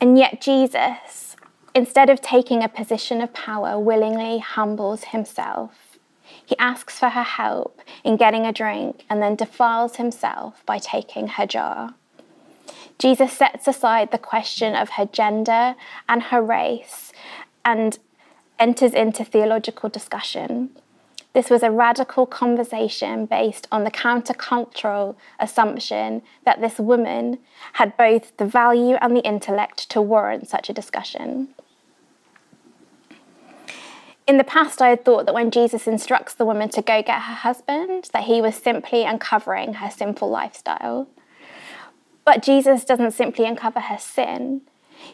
And 0.00 0.18
yet, 0.18 0.42
Jesus, 0.42 1.23
instead 1.74 2.08
of 2.08 2.20
taking 2.20 2.62
a 2.62 2.68
position 2.68 3.20
of 3.20 3.34
power, 3.34 3.78
willingly 3.78 4.38
humbles 4.38 5.04
himself. 5.04 5.98
He 6.44 6.56
asks 6.58 6.98
for 6.98 7.10
her 7.10 7.22
help 7.22 7.80
in 8.02 8.16
getting 8.16 8.46
a 8.46 8.52
drink 8.52 9.04
and 9.08 9.22
then 9.22 9.34
defiles 9.34 9.96
himself 9.96 10.62
by 10.66 10.78
taking 10.78 11.28
her 11.28 11.46
jar. 11.46 11.94
Jesus 12.98 13.32
sets 13.32 13.66
aside 13.66 14.10
the 14.10 14.18
question 14.18 14.74
of 14.74 14.90
her 14.90 15.06
gender 15.06 15.74
and 16.08 16.24
her 16.24 16.42
race 16.42 17.12
and 17.64 17.98
enters 18.58 18.92
into 18.92 19.24
theological 19.24 19.88
discussion. 19.88 20.70
This 21.32 21.50
was 21.50 21.64
a 21.64 21.70
radical 21.70 22.26
conversation 22.26 23.26
based 23.26 23.66
on 23.72 23.82
the 23.82 23.90
countercultural 23.90 25.16
assumption 25.40 26.22
that 26.44 26.60
this 26.60 26.78
woman 26.78 27.38
had 27.72 27.96
both 27.96 28.36
the 28.36 28.46
value 28.46 28.94
and 29.00 29.16
the 29.16 29.26
intellect 29.26 29.90
to 29.90 30.00
warrant 30.00 30.48
such 30.48 30.70
a 30.70 30.72
discussion. 30.72 31.53
In 34.26 34.38
the 34.38 34.44
past, 34.44 34.80
I 34.80 34.88
had 34.88 35.04
thought 35.04 35.26
that 35.26 35.34
when 35.34 35.50
Jesus 35.50 35.86
instructs 35.86 36.32
the 36.32 36.46
woman 36.46 36.70
to 36.70 36.80
go 36.80 37.02
get 37.02 37.22
her 37.22 37.34
husband, 37.34 38.08
that 38.12 38.24
he 38.24 38.40
was 38.40 38.54
simply 38.54 39.04
uncovering 39.04 39.74
her 39.74 39.90
sinful 39.90 40.30
lifestyle. 40.30 41.08
But 42.24 42.42
Jesus 42.42 42.84
doesn't 42.84 43.10
simply 43.10 43.44
uncover 43.44 43.80
her 43.80 43.98
sin, 43.98 44.62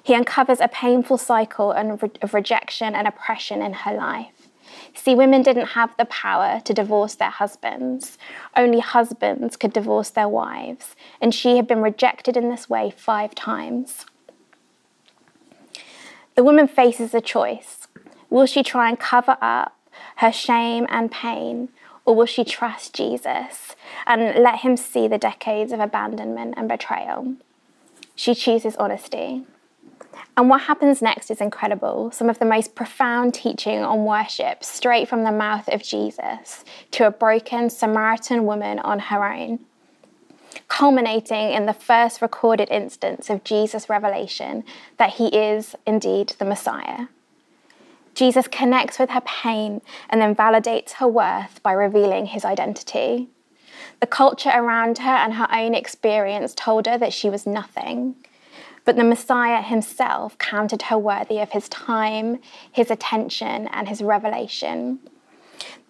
he 0.02 0.14
uncovers 0.14 0.61
a 0.61 0.68
painful 0.68 1.18
cycle 1.18 1.72
of 1.72 2.34
rejection 2.34 2.94
and 2.94 3.08
oppression 3.08 3.62
in 3.62 3.72
her 3.72 3.94
life. 3.94 4.48
See, 4.94 5.16
women 5.16 5.42
didn't 5.42 5.68
have 5.68 5.96
the 5.96 6.04
power 6.04 6.61
to 6.64 6.72
divorce 6.72 7.16
their 7.16 7.30
husbands. 7.30 8.18
Only 8.56 8.78
husbands 8.80 9.56
could 9.56 9.72
divorce 9.72 10.11
their 10.11 10.28
wives, 10.28 10.94
and 11.20 11.34
she 11.34 11.56
had 11.56 11.66
been 11.66 11.82
rejected 11.82 12.36
in 12.36 12.50
this 12.50 12.70
way 12.70 12.92
five 12.96 13.34
times. 13.34 14.06
The 16.36 16.44
woman 16.44 16.68
faces 16.68 17.14
a 17.14 17.20
choice 17.20 17.80
Will 18.31 18.47
she 18.47 18.62
try 18.62 18.89
and 18.89 18.99
cover 18.99 19.37
up 19.43 19.76
her 20.16 20.33
shame 20.33 20.87
and 20.89 21.11
pain, 21.11 21.68
or 22.05 22.14
will 22.14 22.26
she 22.26 22.45
trust 22.45 22.95
Jesus 22.95 23.74
and 24.07 24.43
let 24.43 24.61
him 24.61 24.76
see 24.76 25.09
the 25.09 25.18
decades 25.18 25.72
of 25.72 25.81
abandonment 25.81 26.55
and 26.57 26.68
betrayal? 26.68 27.35
She 28.14 28.35
chooses 28.35 28.76
honesty. 28.76 29.45
And 30.37 30.49
what 30.49 30.62
happens 30.62 31.03
next 31.03 31.31
is 31.31 31.41
incredible. 31.41 32.11
Some 32.12 32.31
of 32.31 32.39
the 32.39 32.45
most 32.45 32.74
profound 32.74 33.35
teaching 33.35 33.81
on 33.81 34.05
worship, 34.05 34.62
straight 34.64 35.09
from 35.09 35.24
the 35.24 35.33
mouth 35.33 35.68
of 35.68 35.83
Jesus 35.83 36.64
to 36.93 37.07
a 37.07 37.11
broken 37.11 37.68
Samaritan 37.68 38.47
woman 38.47 38.78
on 38.78 38.99
her 38.99 39.24
own, 39.24 39.61
culminating 40.68 41.51
in 41.53 41.66
the 41.66 41.72
first 41.72 42.22
recorded 42.22 42.70
instance 42.70 43.28
of 43.28 43.45
Jesus' 43.45 43.89
revelation 43.89 44.64
that 44.99 45.14
he 45.14 45.28
is 45.28 45.74
indeed 45.87 46.35
the 46.39 46.45
Messiah. 46.45 47.07
Jesus 48.14 48.48
connects 48.48 48.98
with 48.98 49.11
her 49.11 49.22
pain 49.22 49.80
and 50.08 50.20
then 50.20 50.34
validates 50.34 50.92
her 50.92 51.08
worth 51.08 51.62
by 51.62 51.72
revealing 51.72 52.26
his 52.26 52.44
identity. 52.44 53.28
The 54.00 54.06
culture 54.06 54.50
around 54.52 54.98
her 54.98 55.11
and 55.11 55.34
her 55.34 55.48
own 55.52 55.74
experience 55.74 56.54
told 56.54 56.86
her 56.86 56.98
that 56.98 57.12
she 57.12 57.30
was 57.30 57.46
nothing. 57.46 58.16
But 58.84 58.96
the 58.96 59.04
Messiah 59.04 59.62
himself 59.62 60.38
counted 60.38 60.82
her 60.82 60.98
worthy 60.98 61.38
of 61.38 61.50
his 61.50 61.68
time, 61.68 62.40
his 62.72 62.90
attention, 62.90 63.68
and 63.68 63.88
his 63.88 64.02
revelation. 64.02 65.00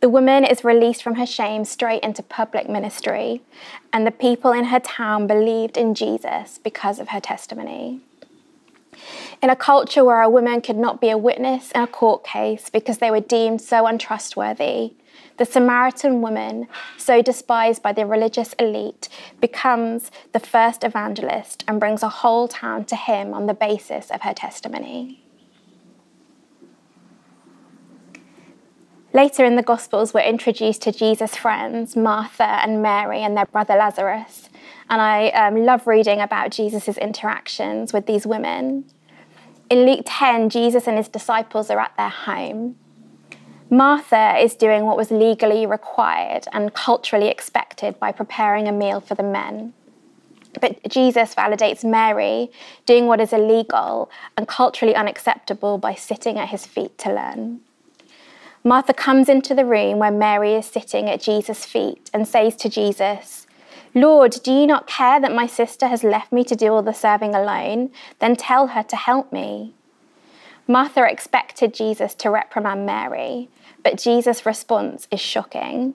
The 0.01 0.09
woman 0.09 0.45
is 0.45 0.65
released 0.65 1.03
from 1.03 1.15
her 1.17 1.27
shame 1.27 1.65
straight 1.65 2.03
into 2.03 2.23
public 2.23 2.69
ministry, 2.69 3.43
and 3.93 4.07
the 4.07 4.11
people 4.11 4.53
in 4.53 4.65
her 4.65 4.81
town 4.81 5.27
believed 5.27 5.77
in 5.77 5.95
Jesus 5.95 6.59
because 6.59 6.99
of 6.99 7.11
her 7.11 7.21
testimony. 7.21 8.01
In 9.43 9.51
a 9.51 9.57
culture 9.57 10.05
where 10.05 10.21
a 10.21 10.29
woman 10.29 10.61
could 10.61 10.77
not 10.77 11.01
be 11.01 11.11
a 11.11 11.19
witness 11.19 11.71
in 11.73 11.81
a 11.81 11.87
court 11.87 12.25
case 12.25 12.69
because 12.71 12.99
they 12.99 13.11
were 13.11 13.21
deemed 13.21 13.61
so 13.61 13.87
untrustworthy, 13.87 14.93
the 15.39 15.47
Samaritan 15.47 16.21
woman, 16.21 16.69
so 16.99 17.23
despised 17.23 17.83
by 17.83 17.95
the 17.95 18.05
religious 18.05 18.53
elite, 18.59 19.09
becomes 19.41 20.11
the 20.33 20.39
first 20.39 20.85
evangelist 20.85 21.65
and 21.67 21.81
brings 21.81 22.03
a 22.03 22.11
whole 22.11 22.47
town 22.47 22.85
to 22.85 22.97
him 22.97 23.33
on 23.33 23.47
the 23.47 23.55
basis 23.55 24.11
of 24.11 24.21
her 24.21 24.35
testimony. 24.35 25.25
Later 29.15 29.47
in 29.47 29.57
the 29.57 29.63
Gospels, 29.63 30.13
we're 30.13 30.21
introduced 30.21 30.83
to 30.83 30.93
Jesus' 30.93 31.35
friends, 31.35 31.97
Martha 31.97 32.45
and 32.45 32.83
Mary, 32.83 33.23
and 33.23 33.35
their 33.35 33.47
brother 33.47 33.77
Lazarus. 33.77 34.50
And 34.91 35.01
I 35.01 35.29
um, 35.29 35.65
love 35.65 35.87
reading 35.87 36.21
about 36.21 36.51
Jesus' 36.51 36.99
interactions 36.99 37.93
with 37.93 38.07
these 38.07 38.27
women. 38.27 38.85
In 39.71 39.87
Luke 39.87 40.03
10, 40.05 40.51
Jesus 40.51 40.89
and 40.89 40.97
his 40.97 41.07
disciples 41.07 41.71
are 41.71 41.79
at 41.79 41.97
their 41.97 42.09
home. 42.09 42.77
Martha 43.71 44.37
is 44.37 44.57
doing 44.57 44.85
what 44.85 44.97
was 44.97 45.13
legally 45.13 45.65
required 45.65 46.47
and 46.53 46.75
culturally 46.75 47.29
expected 47.29 48.01
by 48.01 48.11
preparing 48.11 48.67
a 48.67 48.73
meal 48.73 49.01
for 49.01 49.15
the 49.15 49.23
men. 49.23 49.73
But 50.61 50.83
Jesus 50.89 51.37
validates 51.37 51.85
Mary 51.85 52.51
doing 52.85 53.07
what 53.07 53.21
is 53.21 53.33
illegal 53.33 54.11
and 54.37 54.49
culturally 54.49 54.97
unacceptable 54.97 55.79
by 55.79 55.95
sitting 55.95 56.37
at 56.37 56.49
his 56.49 56.67
feet 56.67 56.99
to 56.99 57.15
learn. 57.15 57.61
Martha 58.65 58.93
comes 58.93 59.29
into 59.29 59.55
the 59.55 59.65
room 59.65 60.01
where 60.01 60.11
Mary 60.11 60.55
is 60.55 60.67
sitting 60.67 61.09
at 61.09 61.23
Jesus' 61.23 61.65
feet 61.65 62.11
and 62.13 62.27
says 62.27 62.57
to 62.57 62.69
Jesus, 62.69 63.47
Lord, 63.95 64.37
do 64.45 64.53
you 64.53 64.67
not 64.67 64.87
care 64.87 65.21
that 65.21 65.35
my 65.35 65.47
sister 65.47 65.89
has 65.89 66.05
left 66.05 66.33
me 66.33 66.45
to 66.45 66.55
do 66.55 66.73
all 66.73 66.83
the 66.83 66.93
serving 66.93 67.35
alone? 67.35 67.91
Then 68.21 68.37
tell 68.37 68.69
her 68.69 68.85
to 68.85 68.97
help 68.97 69.33
me. 69.33 69.75
Martha 70.69 71.05
expected 71.05 71.75
Jesus 71.75 72.15
to 72.17 72.31
reprimand 72.31 72.87
Mary, 72.87 73.49
but 73.83 73.99
Jesus' 73.99 74.47
response 74.47 75.09
is 75.11 75.19
shocking. 75.19 75.95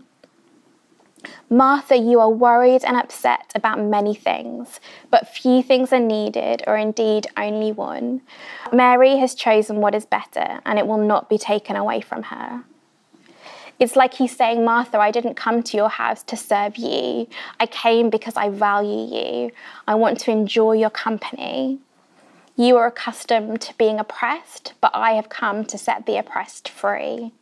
Martha, 1.49 1.95
you 1.95 2.19
are 2.19 2.29
worried 2.29 2.83
and 2.83 2.97
upset 2.97 3.51
about 3.55 3.79
many 3.79 4.13
things, 4.13 4.79
but 5.09 5.27
few 5.27 5.63
things 5.63 5.93
are 5.93 5.99
needed, 5.99 6.63
or 6.67 6.75
indeed 6.75 7.27
only 7.37 7.71
one. 7.71 8.21
Mary 8.73 9.17
has 9.17 9.33
chosen 9.33 9.77
what 9.77 9.95
is 9.95 10.05
better, 10.05 10.59
and 10.65 10.77
it 10.77 10.85
will 10.85 10.97
not 10.97 11.29
be 11.29 11.37
taken 11.37 11.75
away 11.75 12.01
from 12.01 12.23
her. 12.23 12.63
It's 13.79 13.95
like 13.95 14.13
he's 14.13 14.35
saying, 14.35 14.63
Martha, 14.63 14.97
I 14.97 15.11
didn't 15.11 15.35
come 15.35 15.61
to 15.63 15.77
your 15.77 15.89
house 15.89 16.23
to 16.23 16.37
serve 16.37 16.77
you. 16.77 17.27
I 17.59 17.65
came 17.65 18.09
because 18.09 18.37
I 18.37 18.49
value 18.49 19.15
you. 19.15 19.51
I 19.87 19.95
want 19.95 20.19
to 20.21 20.31
enjoy 20.31 20.73
your 20.73 20.89
company. 20.89 21.79
You 22.55 22.77
are 22.77 22.87
accustomed 22.87 23.59
to 23.61 23.77
being 23.77 23.99
oppressed, 23.99 24.73
but 24.79 24.91
I 24.93 25.11
have 25.11 25.27
come 25.27 25.65
to 25.65 25.77
set 25.77 26.05
the 26.05 26.17
oppressed 26.17 26.69
free. 26.69 27.33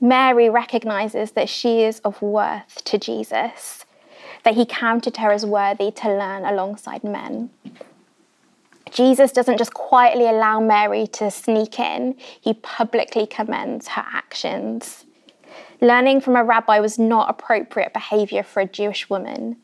Mary 0.00 0.48
recognizes 0.48 1.32
that 1.32 1.50
she 1.50 1.82
is 1.82 2.00
of 2.00 2.20
worth 2.22 2.82
to 2.84 2.98
Jesus, 2.98 3.84
that 4.42 4.54
he 4.54 4.64
counted 4.64 5.18
her 5.18 5.30
as 5.30 5.44
worthy 5.44 5.90
to 5.90 6.08
learn 6.08 6.46
alongside 6.46 7.04
men. 7.04 7.50
Jesus 8.90 9.32
doesn't 9.32 9.58
just 9.58 9.74
quietly 9.74 10.26
allow 10.26 10.60
Mary 10.60 11.06
to 11.08 11.30
sneak 11.30 11.78
in, 11.78 12.16
he 12.40 12.54
publicly 12.54 13.26
commends 13.26 13.88
her 13.88 14.04
actions. 14.12 15.04
Learning 15.82 16.20
from 16.20 16.36
a 16.36 16.44
rabbi 16.44 16.78
was 16.78 16.96
not 16.96 17.28
appropriate 17.28 17.92
behavior 17.92 18.44
for 18.44 18.60
a 18.60 18.68
Jewish 18.68 19.10
woman. 19.10 19.56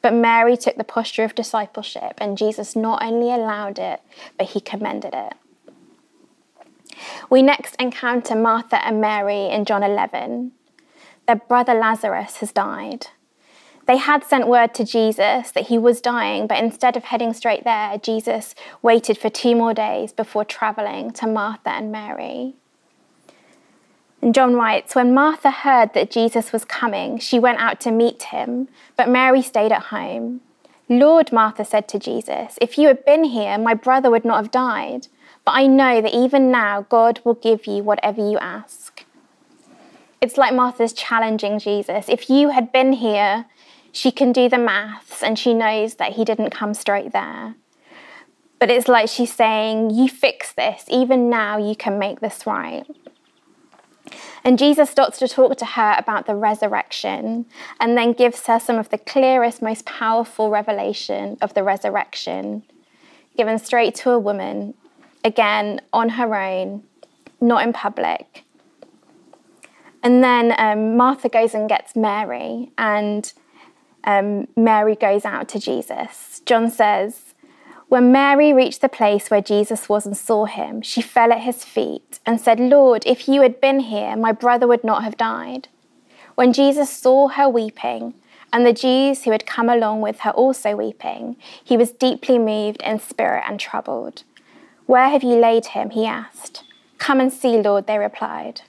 But 0.00 0.14
Mary 0.14 0.56
took 0.56 0.76
the 0.76 0.84
posture 0.84 1.22
of 1.22 1.34
discipleship, 1.34 2.14
and 2.16 2.38
Jesus 2.38 2.74
not 2.74 3.02
only 3.04 3.30
allowed 3.30 3.78
it, 3.78 4.00
but 4.38 4.48
he 4.48 4.60
commended 4.60 5.12
it. 5.12 5.34
We 7.28 7.42
next 7.42 7.76
encounter 7.78 8.34
Martha 8.34 8.82
and 8.86 9.02
Mary 9.02 9.50
in 9.50 9.66
John 9.66 9.82
11. 9.82 10.52
Their 11.26 11.36
brother 11.36 11.74
Lazarus 11.74 12.38
has 12.38 12.52
died. 12.52 13.08
They 13.86 13.98
had 13.98 14.24
sent 14.24 14.48
word 14.48 14.72
to 14.74 14.84
Jesus 14.84 15.50
that 15.50 15.66
he 15.66 15.76
was 15.76 16.00
dying, 16.00 16.46
but 16.46 16.58
instead 16.58 16.96
of 16.96 17.04
heading 17.04 17.34
straight 17.34 17.64
there, 17.64 17.98
Jesus 17.98 18.54
waited 18.80 19.18
for 19.18 19.28
two 19.28 19.54
more 19.54 19.74
days 19.74 20.14
before 20.14 20.46
travelling 20.46 21.10
to 21.12 21.26
Martha 21.26 21.68
and 21.68 21.92
Mary. 21.92 22.54
And 24.26 24.34
John 24.34 24.56
writes 24.56 24.96
When 24.96 25.14
Martha 25.14 25.52
heard 25.52 25.94
that 25.94 26.10
Jesus 26.10 26.52
was 26.52 26.64
coming, 26.64 27.20
she 27.20 27.38
went 27.38 27.60
out 27.60 27.80
to 27.82 27.92
meet 27.92 28.24
him, 28.24 28.66
but 28.96 29.08
Mary 29.08 29.40
stayed 29.40 29.70
at 29.70 29.84
home. 29.94 30.40
Lord, 30.88 31.30
Martha 31.30 31.64
said 31.64 31.86
to 31.86 32.00
Jesus, 32.00 32.58
if 32.60 32.76
you 32.76 32.88
had 32.88 33.04
been 33.04 33.22
here, 33.22 33.56
my 33.56 33.72
brother 33.72 34.10
would 34.10 34.24
not 34.24 34.38
have 34.38 34.50
died. 34.50 35.06
But 35.44 35.52
I 35.52 35.68
know 35.68 36.00
that 36.00 36.12
even 36.12 36.50
now, 36.50 36.86
God 36.88 37.20
will 37.22 37.34
give 37.34 37.68
you 37.68 37.84
whatever 37.84 38.20
you 38.20 38.36
ask. 38.38 39.04
It's 40.20 40.36
like 40.36 40.52
Martha's 40.52 40.92
challenging 40.92 41.60
Jesus. 41.60 42.08
If 42.08 42.28
you 42.28 42.48
had 42.48 42.72
been 42.72 42.94
here, 42.94 43.46
she 43.92 44.10
can 44.10 44.32
do 44.32 44.48
the 44.48 44.58
maths 44.58 45.22
and 45.22 45.38
she 45.38 45.54
knows 45.54 45.94
that 45.94 46.14
he 46.14 46.24
didn't 46.24 46.50
come 46.50 46.74
straight 46.74 47.12
there. 47.12 47.54
But 48.58 48.72
it's 48.72 48.88
like 48.88 49.08
she's 49.08 49.32
saying, 49.32 49.90
You 49.90 50.08
fix 50.08 50.52
this. 50.52 50.84
Even 50.88 51.30
now, 51.30 51.58
you 51.58 51.76
can 51.76 51.96
make 51.96 52.18
this 52.18 52.44
right. 52.44 52.84
And 54.44 54.58
Jesus 54.58 54.90
starts 54.90 55.18
to 55.18 55.28
talk 55.28 55.56
to 55.56 55.64
her 55.64 55.96
about 55.98 56.26
the 56.26 56.36
resurrection 56.36 57.46
and 57.80 57.96
then 57.96 58.12
gives 58.12 58.46
her 58.46 58.60
some 58.60 58.76
of 58.76 58.90
the 58.90 58.98
clearest, 58.98 59.60
most 59.60 59.84
powerful 59.84 60.50
revelation 60.50 61.36
of 61.40 61.54
the 61.54 61.62
resurrection, 61.62 62.62
given 63.36 63.58
straight 63.58 63.94
to 63.96 64.10
a 64.10 64.18
woman, 64.18 64.74
again, 65.24 65.80
on 65.92 66.10
her 66.10 66.34
own, 66.34 66.84
not 67.40 67.64
in 67.64 67.72
public. 67.72 68.44
And 70.02 70.22
then 70.22 70.54
um, 70.58 70.96
Martha 70.96 71.28
goes 71.28 71.52
and 71.52 71.68
gets 71.68 71.96
Mary, 71.96 72.70
and 72.78 73.32
um, 74.04 74.46
Mary 74.56 74.94
goes 74.94 75.24
out 75.24 75.48
to 75.48 75.58
Jesus. 75.58 76.40
John 76.46 76.70
says, 76.70 77.25
When 77.88 78.10
Mary 78.10 78.52
reached 78.52 78.80
the 78.80 78.88
place 78.88 79.30
where 79.30 79.40
Jesus 79.40 79.88
was 79.88 80.06
and 80.06 80.16
saw 80.16 80.44
him, 80.44 80.82
she 80.82 81.00
fell 81.00 81.32
at 81.32 81.42
his 81.42 81.64
feet 81.64 82.18
and 82.26 82.40
said, 82.40 82.58
Lord, 82.58 83.04
if 83.06 83.28
you 83.28 83.42
had 83.42 83.60
been 83.60 83.78
here, 83.78 84.16
my 84.16 84.32
brother 84.32 84.66
would 84.66 84.82
not 84.82 85.04
have 85.04 85.16
died. 85.16 85.68
When 86.34 86.52
Jesus 86.52 86.90
saw 86.90 87.28
her 87.28 87.48
weeping, 87.48 88.14
and 88.52 88.66
the 88.66 88.72
Jews 88.72 89.24
who 89.24 89.30
had 89.30 89.46
come 89.46 89.68
along 89.68 90.00
with 90.00 90.20
her 90.20 90.30
also 90.30 90.74
weeping, 90.74 91.36
he 91.62 91.76
was 91.76 91.92
deeply 91.92 92.38
moved 92.38 92.82
in 92.82 92.98
spirit 92.98 93.44
and 93.46 93.60
troubled. 93.60 94.24
Where 94.86 95.08
have 95.08 95.22
you 95.22 95.36
laid 95.36 95.66
him? 95.66 95.90
he 95.90 96.06
asked. 96.06 96.64
Come 96.98 97.20
and 97.20 97.32
see, 97.32 97.60
Lord, 97.60 97.86
they 97.86 97.98
replied. 97.98 98.62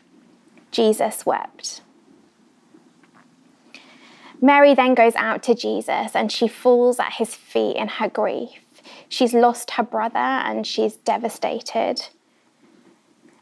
Jesus 0.71 1.25
wept. 1.25 1.81
Mary 4.41 4.75
then 4.75 4.93
goes 4.93 5.15
out 5.15 5.41
to 5.43 5.55
Jesus 5.55 6.15
and 6.15 6.31
she 6.31 6.47
falls 6.47 6.99
at 6.99 7.13
his 7.13 7.33
feet 7.33 7.75
in 7.75 7.87
her 7.87 8.09
grief. 8.09 8.59
She's 9.09 9.33
lost 9.33 9.71
her 9.71 9.83
brother 9.83 10.17
and 10.17 10.65
she's 10.65 10.97
devastated. 10.97 12.07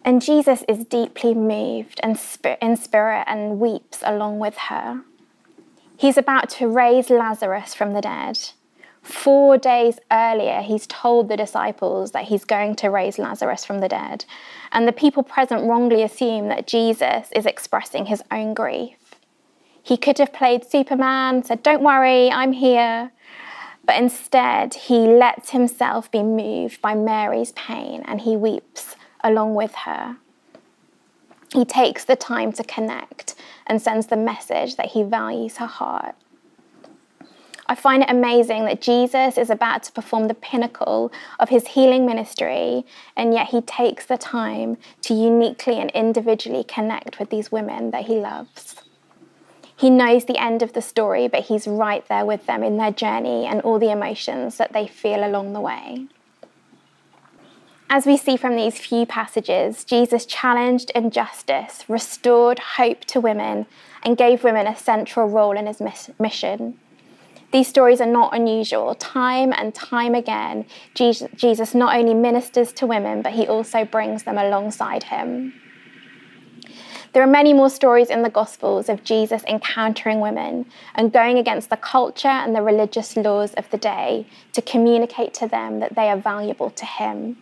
And 0.04 0.22
Jesus 0.22 0.64
is 0.68 0.86
deeply 0.86 1.34
moved 1.34 2.00
and 2.04 2.20
in 2.62 2.78
spirit 2.78 3.24
and 3.28 3.60
weeps 3.60 4.04
along 4.04 4.40
with 4.40 4.56
her. 4.70 5.02
He's 5.98 6.18
about 6.18 6.50
to 6.52 6.68
raise 6.68 7.10
Lazarus 7.10 7.74
from 7.74 7.94
the 7.94 8.02
dead. 8.02 8.38
Four 9.02 9.58
days 9.58 10.00
earlier, 10.12 10.62
he's 10.62 10.88
told 10.88 11.30
the 11.30 11.38
disciples 11.38 12.12
that 12.12 12.26
he's 12.26 12.44
going 12.44 12.76
to 12.78 12.90
raise 12.90 13.18
Lazarus 13.18 13.64
from 13.64 13.80
the 13.80 13.88
dead. 13.88 14.26
And 14.72 14.88
the 14.88 14.92
people 14.92 15.24
present 15.24 15.64
wrongly 15.64 16.02
assume 16.02 16.50
that 16.50 16.68
Jesus 16.68 17.30
is 17.36 17.46
expressing 17.46 18.08
his 18.08 18.24
own 18.32 18.54
grief. 18.54 18.98
He 19.82 19.96
could 19.96 20.18
have 20.18 20.34
played 20.34 20.66
Superman, 20.66 21.44
said, 21.44 21.62
Don't 21.62 21.84
worry, 21.84 22.32
I'm 22.32 22.52
here. 22.52 23.12
But 23.86 23.98
instead, 23.98 24.74
he 24.74 25.00
lets 25.08 25.52
himself 25.52 26.10
be 26.10 26.24
moved 26.24 26.82
by 26.82 26.96
Mary's 26.96 27.52
pain 27.52 28.04
and 28.06 28.22
he 28.22 28.36
weeps 28.36 28.96
along 29.24 29.56
with 29.56 29.76
her. 29.86 30.18
He 31.54 31.66
takes 31.66 32.04
the 32.04 32.16
time 32.16 32.52
to 32.54 32.64
connect 32.64 33.36
and 33.68 33.82
sends 33.82 34.08
the 34.08 34.18
message 34.18 34.76
that 34.76 34.88
he 34.88 35.04
values 35.04 35.58
her 35.58 35.68
heart. 35.68 36.16
I 37.68 37.74
find 37.74 38.04
it 38.04 38.12
amazing 38.12 38.66
that 38.66 38.82
Jesus 38.82 39.38
is 39.40 39.50
about 39.50 39.84
to 39.84 39.92
perform 39.92 40.28
the 40.28 40.36
pinnacle 40.36 41.12
of 41.40 41.50
his 41.50 41.68
healing 41.70 42.06
ministry, 42.06 42.86
and 43.16 43.34
yet 43.34 43.48
he 43.48 43.62
takes 43.62 44.06
the 44.06 44.18
time 44.18 44.78
to 45.02 45.16
uniquely 45.16 45.80
and 45.80 45.90
individually 45.92 46.64
connect 46.64 47.18
with 47.18 47.32
these 47.32 47.52
women 47.52 47.90
that 47.90 48.06
he 48.06 48.20
loves. 48.20 48.85
He 49.86 49.92
knows 49.92 50.26
the 50.26 50.42
end 50.42 50.64
of 50.64 50.74
the 50.74 50.82
story, 50.82 51.28
but 51.28 51.44
he's 51.44 51.68
right 51.68 52.04
there 52.08 52.26
with 52.26 52.48
them 52.48 52.64
in 52.64 52.78
their 52.78 52.90
journey 52.90 53.46
and 53.46 53.62
all 53.62 53.78
the 53.78 53.92
emotions 53.92 54.58
that 54.58 54.74
they 54.74 54.88
feel 54.88 55.24
along 55.24 55.54
the 55.54 55.62
way. 55.62 56.08
As 57.88 58.08
we 58.08 58.18
see 58.18 58.36
from 58.36 58.56
these 58.56 58.80
few 58.80 59.06
passages, 59.06 59.84
Jesus 59.84 60.26
challenged 60.26 60.90
injustice, 60.96 61.88
restored 61.88 62.58
hope 62.58 63.02
to 63.06 63.22
women, 63.22 63.68
and 64.02 64.18
gave 64.18 64.44
women 64.44 64.66
a 64.66 64.76
central 64.76 65.30
role 65.30 65.56
in 65.56 65.68
his 65.68 65.80
mission. 66.20 66.80
These 67.54 67.68
stories 67.68 68.02
are 68.02 68.08
not 68.08 68.34
unusual. 68.34 68.96
Time 68.96 69.54
and 69.54 69.72
time 69.72 70.16
again, 70.16 70.66
Jesus 70.96 71.76
not 71.76 71.96
only 71.96 72.16
ministers 72.16 72.74
to 72.74 72.88
women, 72.88 73.22
but 73.22 73.34
he 73.34 73.46
also 73.46 73.86
brings 73.86 74.24
them 74.24 74.40
alongside 74.40 75.04
him. 75.04 75.54
There 77.16 77.24
are 77.24 77.28
many 77.28 77.54
more 77.54 77.70
stories 77.70 78.10
in 78.10 78.24
the 78.24 78.30
Gospels 78.30 78.90
of 78.90 79.06
Jesus 79.06 79.42
encountering 79.46 80.20
women 80.20 80.66
and 80.96 81.14
going 81.14 81.38
against 81.38 81.70
the 81.70 81.78
culture 81.78 82.28
and 82.28 82.54
the 82.54 82.62
religious 82.62 83.16
laws 83.16 83.54
of 83.54 83.70
the 83.70 83.78
day 83.78 84.28
to 84.52 84.62
communicate 84.62 85.34
to 85.36 85.48
them 85.48 85.80
that 85.80 85.96
they 85.96 86.10
are 86.10 86.18
valuable 86.18 86.72
to 86.72 86.86
him. 86.86 87.38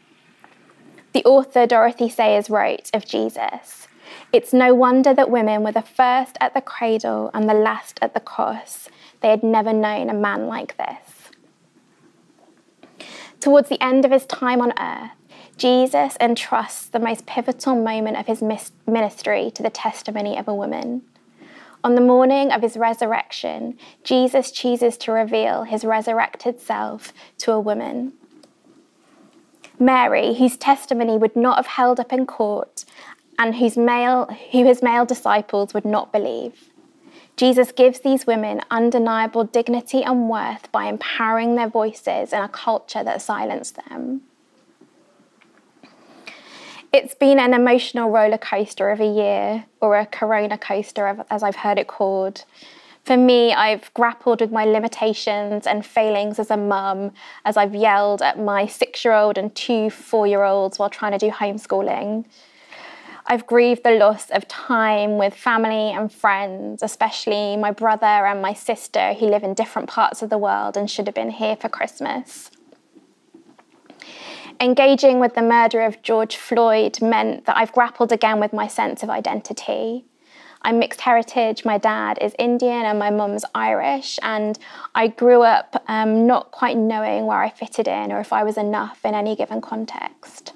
The 1.14 1.26
author 1.26 1.66
Dorothy 1.66 2.08
Sayers 2.08 2.52
wrote 2.52 2.92
of 2.94 3.08
Jesus 3.08 3.88
It's 4.32 4.54
no 4.54 4.76
wonder 4.76 5.12
that 5.12 5.32
women 5.32 5.64
were 5.64 5.72
the 5.72 5.82
first 5.82 6.38
at 6.40 6.54
the 6.54 6.62
cradle 6.62 7.32
and 7.34 7.50
the 7.50 7.56
last 7.56 7.98
at 8.00 8.14
the 8.14 8.20
cross. 8.20 8.90
They 9.22 9.30
had 9.30 9.42
never 9.42 9.74
known 9.74 10.08
a 10.08 10.14
man 10.14 10.46
like 10.46 10.78
this. 10.78 11.32
Towards 13.40 13.70
the 13.70 13.84
end 13.84 14.06
of 14.06 14.12
his 14.12 14.28
time 14.28 14.62
on 14.62 14.72
earth, 14.80 15.18
Jesus 15.58 16.18
entrusts 16.20 16.88
the 16.88 17.00
most 17.00 17.26
pivotal 17.26 17.76
moment 17.76 18.18
of 18.18 18.28
his 18.28 18.42
ministry 18.42 19.52
to 19.52 19.64
the 19.64 19.70
testimony 19.70 20.38
of 20.38 20.48
a 20.48 20.56
woman. 20.56 21.04
On 21.84 21.96
the 21.96 22.02
morning 22.02 22.52
of 22.52 22.62
his 22.62 22.78
resurrection, 22.78 23.78
Jesus 24.04 24.52
chooses 24.52 24.98
to 24.98 25.12
reveal 25.12 25.64
his 25.64 25.84
resurrected 25.84 26.62
self 26.62 27.14
to 27.40 27.52
a 27.52 27.60
woman. 27.60 28.14
Mary, 29.78 30.36
whose 30.36 30.56
testimony 30.56 31.18
would 31.18 31.36
not 31.36 31.58
have 31.58 31.68
held 31.68 32.00
up 32.00 32.14
in 32.14 32.26
court 32.26 32.86
and 33.38 33.56
whose 33.56 33.76
male, 33.76 34.26
who 34.52 34.66
his 34.66 34.82
male 34.82 35.06
disciples 35.06 35.74
would 35.74 35.86
not 35.86 36.12
believe. 36.12 36.70
Jesus 37.36 37.72
gives 37.72 38.00
these 38.00 38.28
women 38.28 38.62
undeniable 38.72 39.44
dignity 39.44 40.04
and 40.04 40.30
worth 40.30 40.72
by 40.72 40.86
empowering 40.86 41.56
their 41.56 41.68
voices 41.68 42.32
in 42.32 42.42
a 42.42 42.48
culture 42.48 43.04
that 43.04 43.22
silenced 43.22 43.78
them. 43.90 44.22
It's 46.94 47.16
been 47.16 47.40
an 47.40 47.56
emotional 47.56 48.12
roller 48.12 48.38
coaster 48.38 48.92
of 48.92 49.02
a 49.02 49.12
year, 49.12 49.66
or 49.82 49.98
a 49.98 50.06
corona 50.06 50.60
coaster, 50.60 51.26
as 51.28 51.42
I've 51.42 51.56
heard 51.56 51.80
it 51.80 51.88
called. 51.88 52.46
For 53.04 53.18
me, 53.18 53.52
I've 53.52 53.92
grappled 53.96 54.42
with 54.42 54.52
my 54.52 54.64
limitations 54.64 55.66
and 55.66 55.84
failings 55.84 56.38
as 56.38 56.52
a 56.52 56.56
mum 56.56 57.14
as 57.46 57.58
I've 57.58 57.74
yelled 57.74 58.22
at 58.22 58.38
my 58.38 58.68
six 58.68 59.04
year 59.04 59.16
old 59.16 59.40
and 59.40 59.56
two 59.56 59.90
four 59.90 60.28
year 60.28 60.44
olds 60.44 60.78
while 60.78 60.92
trying 60.92 61.14
to 61.14 61.18
do 61.18 61.32
homeschooling. 61.32 62.26
I've 63.26 63.48
grieved 63.48 63.84
the 63.84 63.98
loss 63.98 64.30
of 64.30 64.48
time 64.48 65.18
with 65.18 65.34
family 65.34 65.94
and 65.94 66.14
friends, 66.14 66.84
especially 66.84 67.58
my 67.58 67.72
brother 67.72 68.06
and 68.06 68.40
my 68.40 68.54
sister 68.54 69.16
who 69.16 69.26
live 69.26 69.44
in 69.44 69.56
different 69.56 69.90
parts 69.90 70.22
of 70.22 70.30
the 70.30 70.38
world 70.38 70.78
and 70.78 70.92
should 70.92 71.08
have 71.08 71.16
been 71.16 71.32
here 71.32 71.56
for 71.56 71.70
Christmas. 71.70 72.52
Engaging 74.60 75.20
with 75.20 75.36
the 75.36 75.42
murder 75.42 75.82
of 75.82 76.02
George 76.02 76.36
Floyd 76.36 77.02
meant 77.02 77.46
that 77.46 77.58
I've 77.58 77.74
grappled 77.74 78.12
again 78.12 78.40
with 78.40 78.54
my 78.54 78.68
sense 78.68 79.04
of 79.04 79.10
identity. 79.10 80.06
I'm 80.62 80.80
mixed 80.80 81.02
heritage. 81.02 81.66
My 81.66 81.78
dad 81.78 82.18
is 82.22 82.34
Indian 82.40 82.86
and 82.86 82.98
my 82.98 83.10
mum's 83.10 83.44
Irish, 83.54 84.18
and 84.22 84.58
I 84.96 85.08
grew 85.08 85.44
up 85.44 85.84
um, 85.88 86.26
not 86.26 86.52
quite 86.52 86.78
knowing 86.78 87.26
where 87.26 87.44
I 87.44 87.50
fitted 87.50 87.88
in 87.88 88.12
or 88.12 88.20
if 88.20 88.32
I 88.32 88.44
was 88.44 88.58
enough 88.58 89.04
in 89.04 89.14
any 89.14 89.36
given 89.36 89.60
context. 89.60 90.54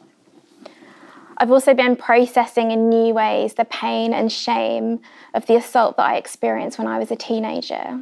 I've 1.40 1.52
also 1.52 1.74
been 1.74 1.96
processing 1.96 2.72
in 2.72 2.90
new 2.90 3.14
ways 3.14 3.56
the 3.56 3.66
pain 3.66 4.14
and 4.14 4.32
shame 4.32 5.02
of 5.34 5.46
the 5.46 5.56
assault 5.56 5.98
that 5.98 6.06
I 6.06 6.16
experienced 6.16 6.80
when 6.80 6.88
I 6.88 6.98
was 6.98 7.12
a 7.12 7.16
teenager. 7.16 8.00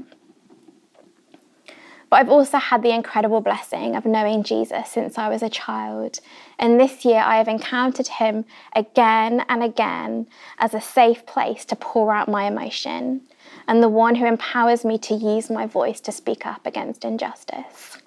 But 2.15 2.21
I've 2.21 2.31
also 2.31 2.59
had 2.59 2.81
the 2.81 2.95
incredible 2.95 3.41
blessing 3.41 3.93
of 3.93 4.05
knowing 4.05 4.41
Jesus 4.43 4.89
since 4.89 5.17
I 5.17 5.27
was 5.27 5.43
a 5.43 5.49
child. 5.49 6.21
And 6.57 6.79
this 6.79 7.03
year 7.03 7.19
I 7.19 7.35
have 7.35 7.49
encountered 7.49 8.07
him 8.07 8.45
again 8.73 9.43
and 9.49 9.61
again 9.61 10.27
as 10.57 10.73
a 10.73 10.79
safe 10.79 11.25
place 11.25 11.65
to 11.65 11.75
pour 11.75 12.13
out 12.13 12.29
my 12.29 12.45
emotion 12.45 13.19
and 13.67 13.83
the 13.83 13.89
one 13.89 14.15
who 14.15 14.25
empowers 14.25 14.85
me 14.85 14.97
to 14.99 15.13
use 15.13 15.49
my 15.49 15.67
voice 15.67 15.99
to 15.99 16.13
speak 16.13 16.45
up 16.45 16.65
against 16.65 17.03
injustice. 17.03 17.97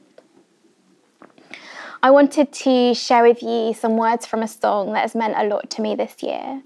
I 2.03 2.11
wanted 2.11 2.51
to 2.51 2.95
share 2.95 3.23
with 3.23 3.43
you 3.43 3.75
some 3.75 3.99
words 3.99 4.25
from 4.25 4.43
a 4.43 4.49
song 4.49 4.95
that 4.95 5.03
has 5.03 5.15
meant 5.15 5.35
a 5.37 5.45
lot 5.45 5.69
to 5.69 5.83
me 5.83 5.95
this 5.95 6.23
year. 6.23 6.63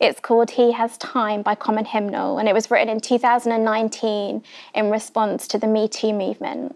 It's 0.00 0.20
called 0.20 0.52
He 0.52 0.72
Has 0.72 0.96
Time 0.96 1.42
by 1.42 1.56
Common 1.56 1.84
Hymnal, 1.84 2.38
and 2.38 2.48
it 2.48 2.54
was 2.54 2.70
written 2.70 2.88
in 2.88 3.00
2019 3.00 4.42
in 4.74 4.90
response 4.90 5.46
to 5.48 5.58
the 5.58 5.66
Me 5.66 5.88
Too 5.88 6.14
movement. 6.14 6.74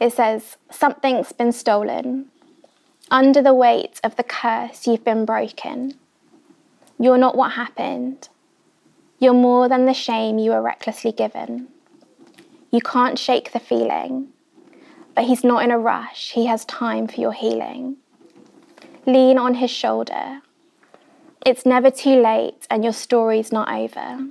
It 0.00 0.12
says, 0.12 0.56
Something's 0.70 1.32
been 1.32 1.52
stolen. 1.52 2.30
Under 3.10 3.42
the 3.42 3.54
weight 3.54 4.00
of 4.04 4.16
the 4.16 4.22
curse, 4.22 4.86
you've 4.86 5.04
been 5.04 5.24
broken. 5.24 5.94
You're 6.98 7.18
not 7.18 7.36
what 7.36 7.52
happened. 7.52 8.28
You're 9.18 9.32
more 9.32 9.68
than 9.68 9.86
the 9.86 9.94
shame 9.94 10.38
you 10.38 10.50
were 10.50 10.62
recklessly 10.62 11.12
given. 11.12 11.68
You 12.70 12.80
can't 12.80 13.18
shake 13.18 13.52
the 13.52 13.60
feeling, 13.60 14.28
but 15.14 15.24
He's 15.24 15.42
not 15.42 15.64
in 15.64 15.70
a 15.70 15.78
rush. 15.78 16.32
He 16.32 16.46
has 16.46 16.64
time 16.66 17.08
for 17.08 17.20
your 17.20 17.32
healing. 17.32 17.96
Lean 19.06 19.38
on 19.38 19.54
His 19.54 19.70
shoulder 19.70 20.42
it's 21.48 21.64
never 21.64 21.90
too 21.90 22.20
late 22.20 22.66
and 22.68 22.84
your 22.84 22.92
story's 22.92 23.52
not 23.52 23.70
over. 23.70 24.28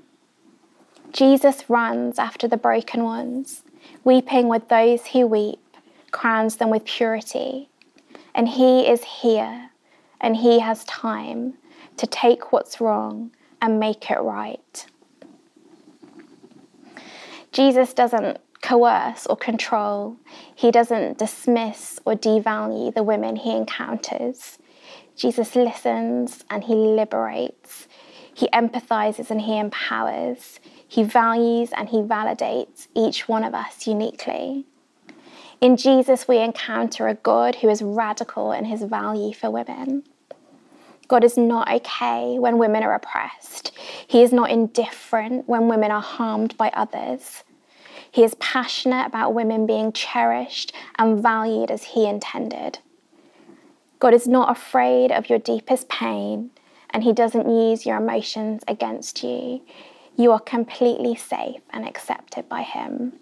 Jesus 1.11 1.67
runs 1.67 2.19
after 2.19 2.47
the 2.47 2.57
broken 2.57 3.03
ones, 3.03 3.63
weeping 4.03 4.47
with 4.47 4.67
those 4.69 5.07
who 5.07 5.27
weep, 5.27 5.59
crowns 6.11 6.57
them 6.57 6.69
with 6.69 6.85
purity. 6.85 7.69
And 8.33 8.47
he 8.47 8.87
is 8.87 9.03
here 9.03 9.71
and 10.21 10.37
he 10.37 10.59
has 10.59 10.83
time 10.85 11.53
to 11.97 12.07
take 12.07 12.51
what's 12.51 12.79
wrong 12.79 13.31
and 13.61 13.79
make 13.79 14.09
it 14.09 14.19
right. 14.19 14.85
Jesus 17.51 17.93
doesn't 17.93 18.37
coerce 18.61 19.25
or 19.27 19.35
control. 19.37 20.17
He 20.55 20.71
doesn't 20.71 21.17
dismiss 21.17 21.99
or 22.05 22.13
devalue 22.13 22.93
the 22.93 23.03
women 23.03 23.35
he 23.35 23.55
encounters. 23.55 24.59
Jesus 25.15 25.55
listens 25.55 26.43
and 26.49 26.63
he 26.63 26.75
liberates. 26.75 27.87
He 28.33 28.47
empathizes 28.49 29.31
and 29.31 29.41
he 29.41 29.57
empowers. 29.57 30.59
He 30.87 31.03
values 31.03 31.69
and 31.75 31.89
he 31.89 31.97
validates 31.97 32.87
each 32.95 33.27
one 33.27 33.43
of 33.43 33.53
us 33.53 33.85
uniquely. 33.85 34.65
In 35.59 35.75
Jesus, 35.75 36.27
we 36.27 36.37
encounter 36.37 37.07
a 37.07 37.15
God 37.15 37.55
who 37.55 37.69
is 37.69 37.81
radical 37.81 38.51
in 38.51 38.65
his 38.65 38.83
value 38.83 39.33
for 39.33 39.49
women. 39.49 40.03
God 41.07 41.23
is 41.23 41.37
not 41.37 41.71
okay 41.71 42.37
when 42.37 42.57
women 42.57 42.83
are 42.83 42.93
oppressed. 42.93 43.71
He 44.07 44.21
is 44.21 44.33
not 44.33 44.51
indifferent 44.51 45.47
when 45.47 45.67
women 45.67 45.89
are 45.89 46.01
harmed 46.01 46.55
by 46.57 46.69
others. 46.69 47.43
He 48.11 48.23
is 48.23 48.35
passionate 48.35 49.07
about 49.07 49.33
women 49.33 49.65
being 49.65 49.91
cherished 49.91 50.73
and 50.97 51.21
valued 51.21 51.71
as 51.71 51.83
He 51.83 52.07
intended. 52.07 52.79
God 53.99 54.13
is 54.13 54.27
not 54.27 54.55
afraid 54.55 55.11
of 55.11 55.29
your 55.29 55.39
deepest 55.39 55.89
pain, 55.89 56.51
and 56.91 57.03
He 57.03 57.13
doesn't 57.13 57.49
use 57.49 57.85
your 57.85 57.97
emotions 57.97 58.63
against 58.67 59.23
you. 59.23 59.61
You 60.17 60.31
are 60.31 60.39
completely 60.39 61.15
safe 61.15 61.61
and 61.69 61.87
accepted 61.87 62.49
by 62.49 62.63
Him. 62.63 63.13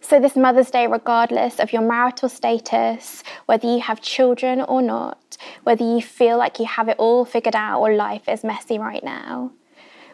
So, 0.00 0.18
this 0.18 0.34
Mother's 0.34 0.70
Day, 0.70 0.88
regardless 0.88 1.60
of 1.60 1.72
your 1.72 1.82
marital 1.82 2.28
status, 2.28 3.22
whether 3.46 3.68
you 3.68 3.78
have 3.80 4.00
children 4.00 4.60
or 4.62 4.82
not, 4.82 5.36
whether 5.62 5.84
you 5.84 6.02
feel 6.02 6.38
like 6.38 6.58
you 6.58 6.64
have 6.64 6.88
it 6.88 6.98
all 6.98 7.24
figured 7.24 7.54
out 7.54 7.80
or 7.80 7.94
life 7.94 8.28
is 8.28 8.42
messy 8.42 8.80
right 8.80 9.04
now, 9.04 9.52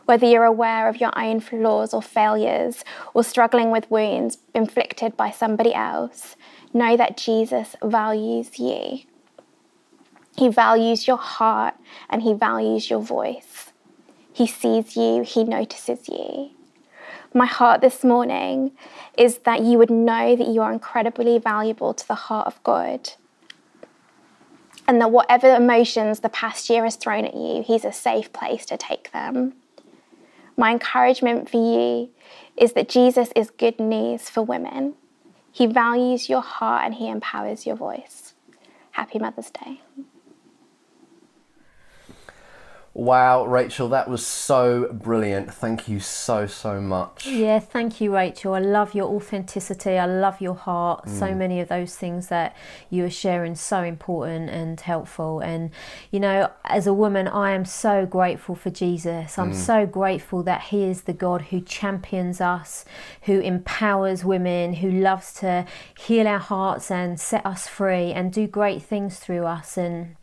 whether 0.05 0.27
you're 0.27 0.45
aware 0.45 0.91
of 0.91 1.01
your 1.01 1.19
own 1.19 1.41
flaws 1.41 1.95
or 1.95 2.03
failures 2.03 2.85
or 3.15 3.25
struggling 3.25 3.71
with 3.71 3.91
wounds 3.91 4.37
inflicted 4.55 5.17
by 5.17 5.31
somebody 5.31 5.73
else, 5.73 6.37
know 6.75 6.99
that 6.99 7.17
Jesus 7.17 7.77
values 7.83 8.59
you. 8.59 8.99
He 10.37 10.49
values 10.49 11.07
your 11.07 11.17
heart 11.17 11.77
and 12.11 12.21
he 12.21 12.35
values 12.35 12.91
your 12.91 13.01
voice. 13.01 13.64
He 14.35 14.49
sees 14.49 14.97
you, 14.97 15.22
he 15.22 15.45
notices 15.45 16.09
you. 16.09 16.51
My 17.32 17.47
heart 17.47 17.80
this 17.80 18.03
morning 18.03 18.72
is 19.16 19.39
that 19.39 19.62
you 19.62 19.78
would 19.78 19.91
know 19.91 20.35
that 20.35 20.49
you 20.49 20.61
are 20.61 20.72
incredibly 20.72 21.39
valuable 21.39 21.95
to 21.95 22.09
the 22.09 22.16
heart 22.16 22.49
of 22.49 22.61
God. 22.64 23.11
And 24.89 25.01
that 25.01 25.12
whatever 25.12 25.55
emotions 25.55 26.18
the 26.18 26.28
past 26.28 26.68
year 26.68 26.82
has 26.82 26.97
thrown 26.97 27.24
at 27.24 27.37
you, 27.37 27.62
He's 27.64 27.85
a 27.85 27.93
safe 27.93 28.32
place 28.32 28.66
to 28.66 28.76
take 28.76 29.12
them. 29.12 29.55
My 30.57 30.72
encouragement 30.72 31.49
for 31.49 31.59
you 31.59 32.11
is 32.57 32.72
that 32.72 32.89
Jesus 32.89 33.28
is 33.37 33.51
good 33.51 33.78
news 33.78 34.28
for 34.28 34.43
women. 34.43 34.95
He 35.53 35.66
values 35.66 36.28
your 36.28 36.43
heart 36.43 36.85
and 36.85 36.95
He 36.95 37.09
empowers 37.09 37.66
your 37.66 37.76
voice. 37.76 38.35
Happy 38.91 39.20
Mother's 39.20 39.51
Day. 39.51 39.80
Wow, 42.97 43.45
Rachel, 43.47 43.89
that 43.89 44.09
was 44.09 44.25
so 44.25 44.89
brilliant. 44.93 45.53
Thank 45.53 45.89
you 45.89 45.99
so, 45.99 46.47
so 46.47 46.81
much. 46.81 47.27
Yeah, 47.27 47.59
thank 47.59 48.01
you, 48.01 48.15
Rachel. 48.15 48.55
I 48.55 48.61
love 48.61 48.95
your 48.95 49.09
authenticity. 49.13 49.99
I 49.99 50.07
love 50.07 50.41
your 50.41 50.55
heart. 50.55 51.09
So 51.09 51.27
Mm. 51.27 51.37
many 51.39 51.61
of 51.61 51.67
those 51.67 51.97
things 51.97 52.29
that 52.29 52.55
you 52.91 53.05
are 53.05 53.11
sharing 53.11 53.57
so 53.57 53.83
important 53.83 54.49
and 54.51 54.81
helpful. 54.81 55.41
And 55.41 55.71
you 56.13 56.21
know, 56.21 56.51
as 56.67 56.87
a 56.87 56.95
woman, 56.95 57.27
I 57.27 57.51
am 57.51 57.65
so 57.65 58.07
grateful 58.07 58.55
for 58.55 58.71
Jesus. 58.71 59.39
I'm 59.41 59.51
Mm. 59.51 59.55
so 59.55 59.87
grateful 59.87 60.45
that 60.45 60.61
He 60.71 60.85
is 60.85 61.03
the 61.03 61.13
God 61.13 61.43
who 61.51 61.61
champions 61.61 62.41
us, 62.41 62.85
who 63.23 63.41
empowers 63.41 64.25
women, 64.25 64.75
who 64.75 64.89
loves 64.91 65.33
to 65.41 65.65
heal 65.99 66.29
our 66.29 66.39
hearts 66.39 66.93
and 66.93 67.19
set 67.19 67.45
us 67.45 67.67
free 67.67 68.13
and 68.13 68.33
do 68.33 68.47
great 68.47 68.83
things 68.85 69.19
through 69.19 69.47
us. 69.47 69.77
And 69.77 70.15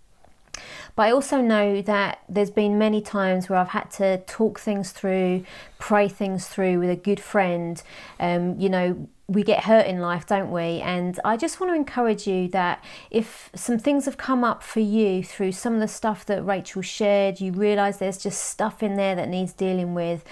but 0.95 1.03
I 1.03 1.12
also 1.12 1.41
know 1.41 1.82
that 1.82 2.22
there's 2.28 2.51
been 2.51 2.78
many 2.78 3.01
times 3.01 3.49
where 3.49 3.59
I've 3.59 3.70
had 3.70 3.91
to 3.91 4.18
talk 4.20 4.59
things 4.59 4.91
through, 4.91 5.45
pray 5.80 6.07
things 6.07 6.47
through 6.47 6.80
with 6.80 6.89
a 6.89 6.95
good 6.95 7.20
friend. 7.20 7.82
Um, 8.20 8.59
you 8.59 8.70
know, 8.70 9.07
we 9.28 9.43
get 9.43 9.64
hurt 9.64 9.86
in 9.86 9.99
life, 9.99 10.26
don't 10.28 10.51
we? 10.51 10.82
And 10.82 11.20
I 11.24 11.38
just 11.38 11.59
want 11.59 11.72
to 11.72 11.76
encourage 11.76 12.28
you 12.28 12.49
that 12.49 12.84
if 13.09 13.49
some 13.55 13.80
things 13.80 14.05
have 14.05 14.18
come 14.18 14.43
up 14.43 14.62
for 14.62 14.82
you 14.82 15.24
through 15.24 15.53
some 15.53 15.74
of 15.74 15.80
the 15.80 15.88
stuff 15.88 16.26
that 16.26 16.43
Rachel 16.43 16.82
shared, 16.82 17.39
you 17.39 17.53
realise 17.53 17.97
there's 17.97 18.18
just 18.18 18.43
stuff 18.43 18.84
in 18.84 18.95
there 18.95 19.16
that 19.16 19.30
needs 19.30 19.53
dealing 19.53 19.93
with. 19.93 20.26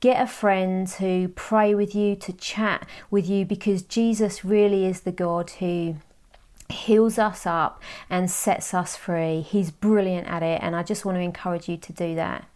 Get 0.00 0.20
a 0.20 0.26
friend 0.26 0.86
to 0.88 1.28
pray 1.36 1.74
with 1.74 1.94
you, 1.94 2.16
to 2.16 2.32
chat 2.32 2.86
with 3.10 3.28
you, 3.28 3.46
because 3.46 3.82
Jesus 3.82 4.44
really 4.44 4.84
is 4.84 5.00
the 5.00 5.12
God 5.12 5.50
who 5.50 5.96
heals 6.72 7.18
us 7.18 7.46
up 7.46 7.80
and 8.10 8.30
sets 8.30 8.74
us 8.74 8.96
free. 8.96 9.40
He's 9.40 9.70
brilliant 9.70 10.26
at 10.26 10.42
it, 10.42 10.60
and 10.62 10.74
I 10.74 10.82
just 10.82 11.04
want 11.04 11.16
to 11.16 11.22
encourage 11.22 11.68
you 11.68 11.76
to 11.76 11.92
do 11.92 12.14
that. 12.16 12.46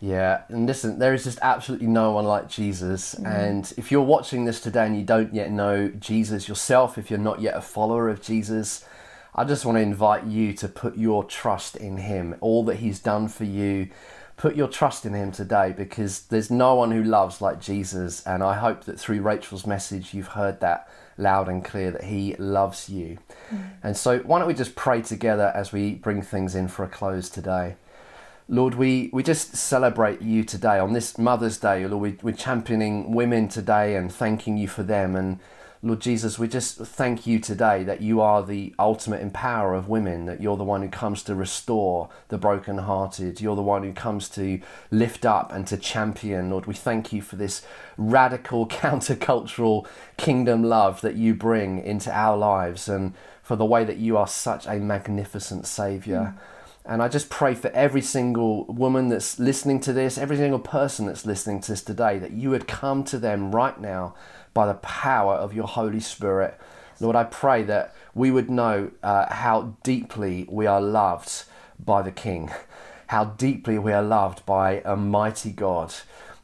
Yeah, 0.00 0.42
and 0.48 0.66
listen, 0.66 1.00
there 1.00 1.12
is 1.12 1.24
just 1.24 1.40
absolutely 1.42 1.88
no 1.88 2.12
one 2.12 2.24
like 2.24 2.48
Jesus. 2.48 3.16
Mhm. 3.16 3.26
And 3.26 3.72
if 3.76 3.90
you're 3.90 4.00
watching 4.00 4.44
this 4.44 4.60
today 4.60 4.86
and 4.86 4.96
you 4.96 5.02
don't 5.02 5.34
yet 5.34 5.50
know 5.50 5.88
Jesus 5.88 6.48
yourself, 6.48 6.96
if 6.98 7.10
you're 7.10 7.18
not 7.18 7.40
yet 7.40 7.56
a 7.56 7.60
follower 7.60 8.08
of 8.08 8.22
Jesus, 8.22 8.84
I 9.34 9.44
just 9.44 9.64
want 9.64 9.76
to 9.76 9.82
invite 9.82 10.24
you 10.24 10.52
to 10.54 10.68
put 10.68 10.96
your 10.96 11.24
trust 11.24 11.76
in 11.76 11.98
Him, 11.98 12.36
all 12.40 12.64
that 12.64 12.76
He's 12.76 13.00
done 13.00 13.28
for 13.28 13.44
you. 13.44 13.88
Put 14.38 14.56
your 14.56 14.68
trust 14.68 15.04
in 15.04 15.12
Him 15.14 15.32
today 15.32 15.74
because 15.76 16.22
there's 16.22 16.50
no 16.50 16.76
one 16.76 16.90
who 16.92 17.02
loves 17.02 17.42
like 17.42 17.60
Jesus. 17.60 18.24
And 18.24 18.42
I 18.42 18.54
hope 18.54 18.84
that 18.84 18.98
through 18.98 19.20
Rachel's 19.20 19.66
message, 19.66 20.14
you've 20.14 20.28
heard 20.28 20.60
that 20.60 20.88
loud 21.18 21.48
and 21.48 21.64
clear 21.64 21.90
that 21.90 22.04
He 22.04 22.34
loves 22.36 22.88
you. 22.88 23.18
Mm. 23.50 23.70
And 23.82 23.96
so, 23.96 24.20
why 24.20 24.38
don't 24.38 24.48
we 24.48 24.54
just 24.54 24.76
pray 24.76 25.02
together 25.02 25.52
as 25.54 25.72
we 25.72 25.94
bring 25.94 26.22
things 26.22 26.54
in 26.54 26.68
for 26.68 26.84
a 26.84 26.88
close 26.88 27.28
today? 27.28 27.74
Lord, 28.48 28.76
we, 28.76 29.10
we 29.12 29.22
just 29.22 29.56
celebrate 29.56 30.22
you 30.22 30.42
today 30.42 30.78
on 30.78 30.94
this 30.94 31.18
Mother's 31.18 31.58
Day. 31.58 31.86
Lord, 31.86 32.00
we, 32.00 32.18
we're 32.22 32.34
championing 32.34 33.12
women 33.12 33.48
today 33.48 33.94
and 33.94 34.10
thanking 34.10 34.56
you 34.56 34.68
for 34.68 34.82
them. 34.82 35.14
And 35.14 35.38
Lord 35.80 36.00
Jesus, 36.00 36.40
we 36.40 36.48
just 36.48 36.78
thank 36.78 37.24
you 37.24 37.38
today 37.38 37.84
that 37.84 38.00
you 38.00 38.20
are 38.20 38.42
the 38.42 38.74
ultimate 38.80 39.20
empower 39.20 39.74
of 39.74 39.88
women, 39.88 40.26
that 40.26 40.40
you're 40.40 40.56
the 40.56 40.64
one 40.64 40.82
who 40.82 40.88
comes 40.88 41.22
to 41.24 41.36
restore 41.36 42.08
the 42.28 42.38
brokenhearted. 42.38 43.40
You're 43.40 43.54
the 43.54 43.62
one 43.62 43.84
who 43.84 43.92
comes 43.92 44.28
to 44.30 44.60
lift 44.90 45.24
up 45.24 45.52
and 45.52 45.68
to 45.68 45.76
champion. 45.76 46.50
Lord, 46.50 46.66
we 46.66 46.74
thank 46.74 47.12
you 47.12 47.22
for 47.22 47.36
this 47.36 47.64
radical, 47.96 48.66
countercultural 48.68 49.86
kingdom 50.16 50.64
love 50.64 51.00
that 51.02 51.14
you 51.14 51.32
bring 51.32 51.78
into 51.78 52.10
our 52.12 52.36
lives 52.36 52.88
and 52.88 53.14
for 53.40 53.54
the 53.54 53.64
way 53.64 53.84
that 53.84 53.98
you 53.98 54.16
are 54.16 54.26
such 54.26 54.66
a 54.66 54.74
magnificent 54.74 55.64
Saviour. 55.64 56.34
Mm. 56.36 56.38
And 56.86 57.02
I 57.02 57.08
just 57.08 57.28
pray 57.28 57.54
for 57.54 57.70
every 57.70 58.00
single 58.00 58.64
woman 58.64 59.10
that's 59.10 59.38
listening 59.38 59.78
to 59.80 59.92
this, 59.92 60.18
every 60.18 60.38
single 60.38 60.58
person 60.58 61.06
that's 61.06 61.26
listening 61.26 61.60
to 61.60 61.72
this 61.72 61.82
today, 61.82 62.18
that 62.18 62.32
you 62.32 62.50
would 62.50 62.66
come 62.66 63.04
to 63.04 63.18
them 63.18 63.54
right 63.54 63.78
now 63.78 64.14
by 64.58 64.66
the 64.66 64.74
power 64.74 65.34
of 65.34 65.54
your 65.54 65.68
Holy 65.68 66.00
Spirit. 66.00 66.58
Lord, 66.98 67.14
I 67.14 67.22
pray 67.22 67.62
that 67.62 67.94
we 68.12 68.32
would 68.32 68.50
know 68.50 68.90
uh, 69.04 69.32
how 69.32 69.76
deeply 69.84 70.48
we 70.50 70.66
are 70.66 70.80
loved 70.80 71.44
by 71.78 72.02
the 72.02 72.10
King, 72.10 72.50
how 73.06 73.24
deeply 73.24 73.78
we 73.78 73.92
are 73.92 74.02
loved 74.02 74.44
by 74.44 74.82
a 74.84 74.96
mighty 74.96 75.52
God. 75.52 75.94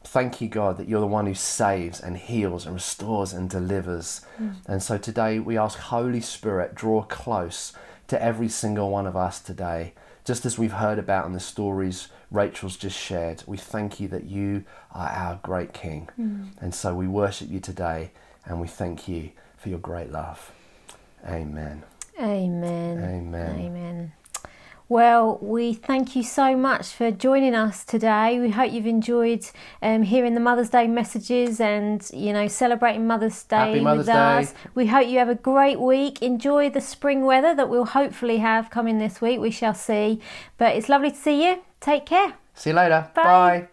Thank 0.05 0.39
you, 0.39 0.47
God, 0.47 0.77
that 0.77 0.87
you're 0.87 1.01
the 1.01 1.07
one 1.07 1.25
who 1.25 1.33
saves 1.33 1.99
and 1.99 2.15
heals 2.15 2.65
and 2.65 2.75
restores 2.75 3.33
and 3.33 3.49
delivers. 3.49 4.21
Mm. 4.41 4.55
And 4.65 4.81
so 4.81 4.97
today 4.97 5.39
we 5.39 5.57
ask, 5.57 5.77
Holy 5.77 6.21
Spirit, 6.21 6.73
draw 6.73 7.01
close 7.03 7.73
to 8.07 8.23
every 8.23 8.47
single 8.47 8.91
one 8.91 9.07
of 9.07 9.17
us 9.17 9.41
today. 9.41 9.93
Just 10.25 10.45
as 10.45 10.57
we've 10.57 10.73
heard 10.73 10.97
about 10.97 11.27
in 11.27 11.33
the 11.33 11.39
stories 11.39 12.07
Rachel's 12.31 12.77
just 12.77 12.97
shared, 12.97 13.43
we 13.45 13.57
thank 13.57 13.99
you 13.99 14.07
that 14.07 14.25
you 14.25 14.65
are 14.91 15.07
our 15.07 15.39
great 15.43 15.71
King. 15.71 16.09
Mm. 16.19 16.49
And 16.59 16.73
so 16.73 16.95
we 16.95 17.07
worship 17.07 17.49
you 17.49 17.59
today 17.59 18.11
and 18.45 18.59
we 18.59 18.67
thank 18.67 19.07
you 19.07 19.29
for 19.55 19.69
your 19.69 19.79
great 19.79 20.11
love. 20.11 20.51
Amen. 21.27 21.83
Amen. 22.19 22.97
Amen. 22.97 23.59
Amen. 23.59 24.13
Well, 24.87 25.39
we 25.41 25.73
thank 25.73 26.15
you 26.15 26.21
so 26.21 26.55
much 26.55 26.89
for 26.89 27.09
joining 27.09 27.55
us 27.55 27.83
today. 27.83 28.39
We 28.39 28.51
hope 28.51 28.71
you've 28.71 28.85
enjoyed 28.85 29.43
um, 29.81 30.03
hearing 30.03 30.35
the 30.35 30.39
Mother's 30.39 30.69
Day 30.69 30.85
messages 30.87 31.59
and 31.59 32.07
you 32.13 32.31
know 32.33 32.47
celebrating 32.47 33.07
Mother's 33.07 33.41
Day 33.43 33.79
Mother's 33.79 34.05
with 34.05 34.07
Day. 34.07 34.13
us. 34.13 34.53
We 34.75 34.85
hope 34.85 35.07
you 35.07 35.17
have 35.17 35.29
a 35.29 35.35
great 35.35 35.79
week. 35.79 36.21
Enjoy 36.21 36.69
the 36.69 36.81
spring 36.81 37.25
weather 37.25 37.55
that 37.55 37.67
we'll 37.67 37.85
hopefully 37.85 38.37
have 38.37 38.69
coming 38.69 38.99
this 38.99 39.21
week. 39.21 39.39
We 39.39 39.51
shall 39.51 39.73
see. 39.73 40.21
But 40.59 40.75
it's 40.75 40.87
lovely 40.87 41.09
to 41.11 41.17
see 41.17 41.47
you. 41.47 41.63
Take 41.79 42.05
care. 42.05 42.35
See 42.53 42.69
you 42.69 42.75
later. 42.75 43.09
Bye. 43.15 43.23
Bye. 43.23 43.67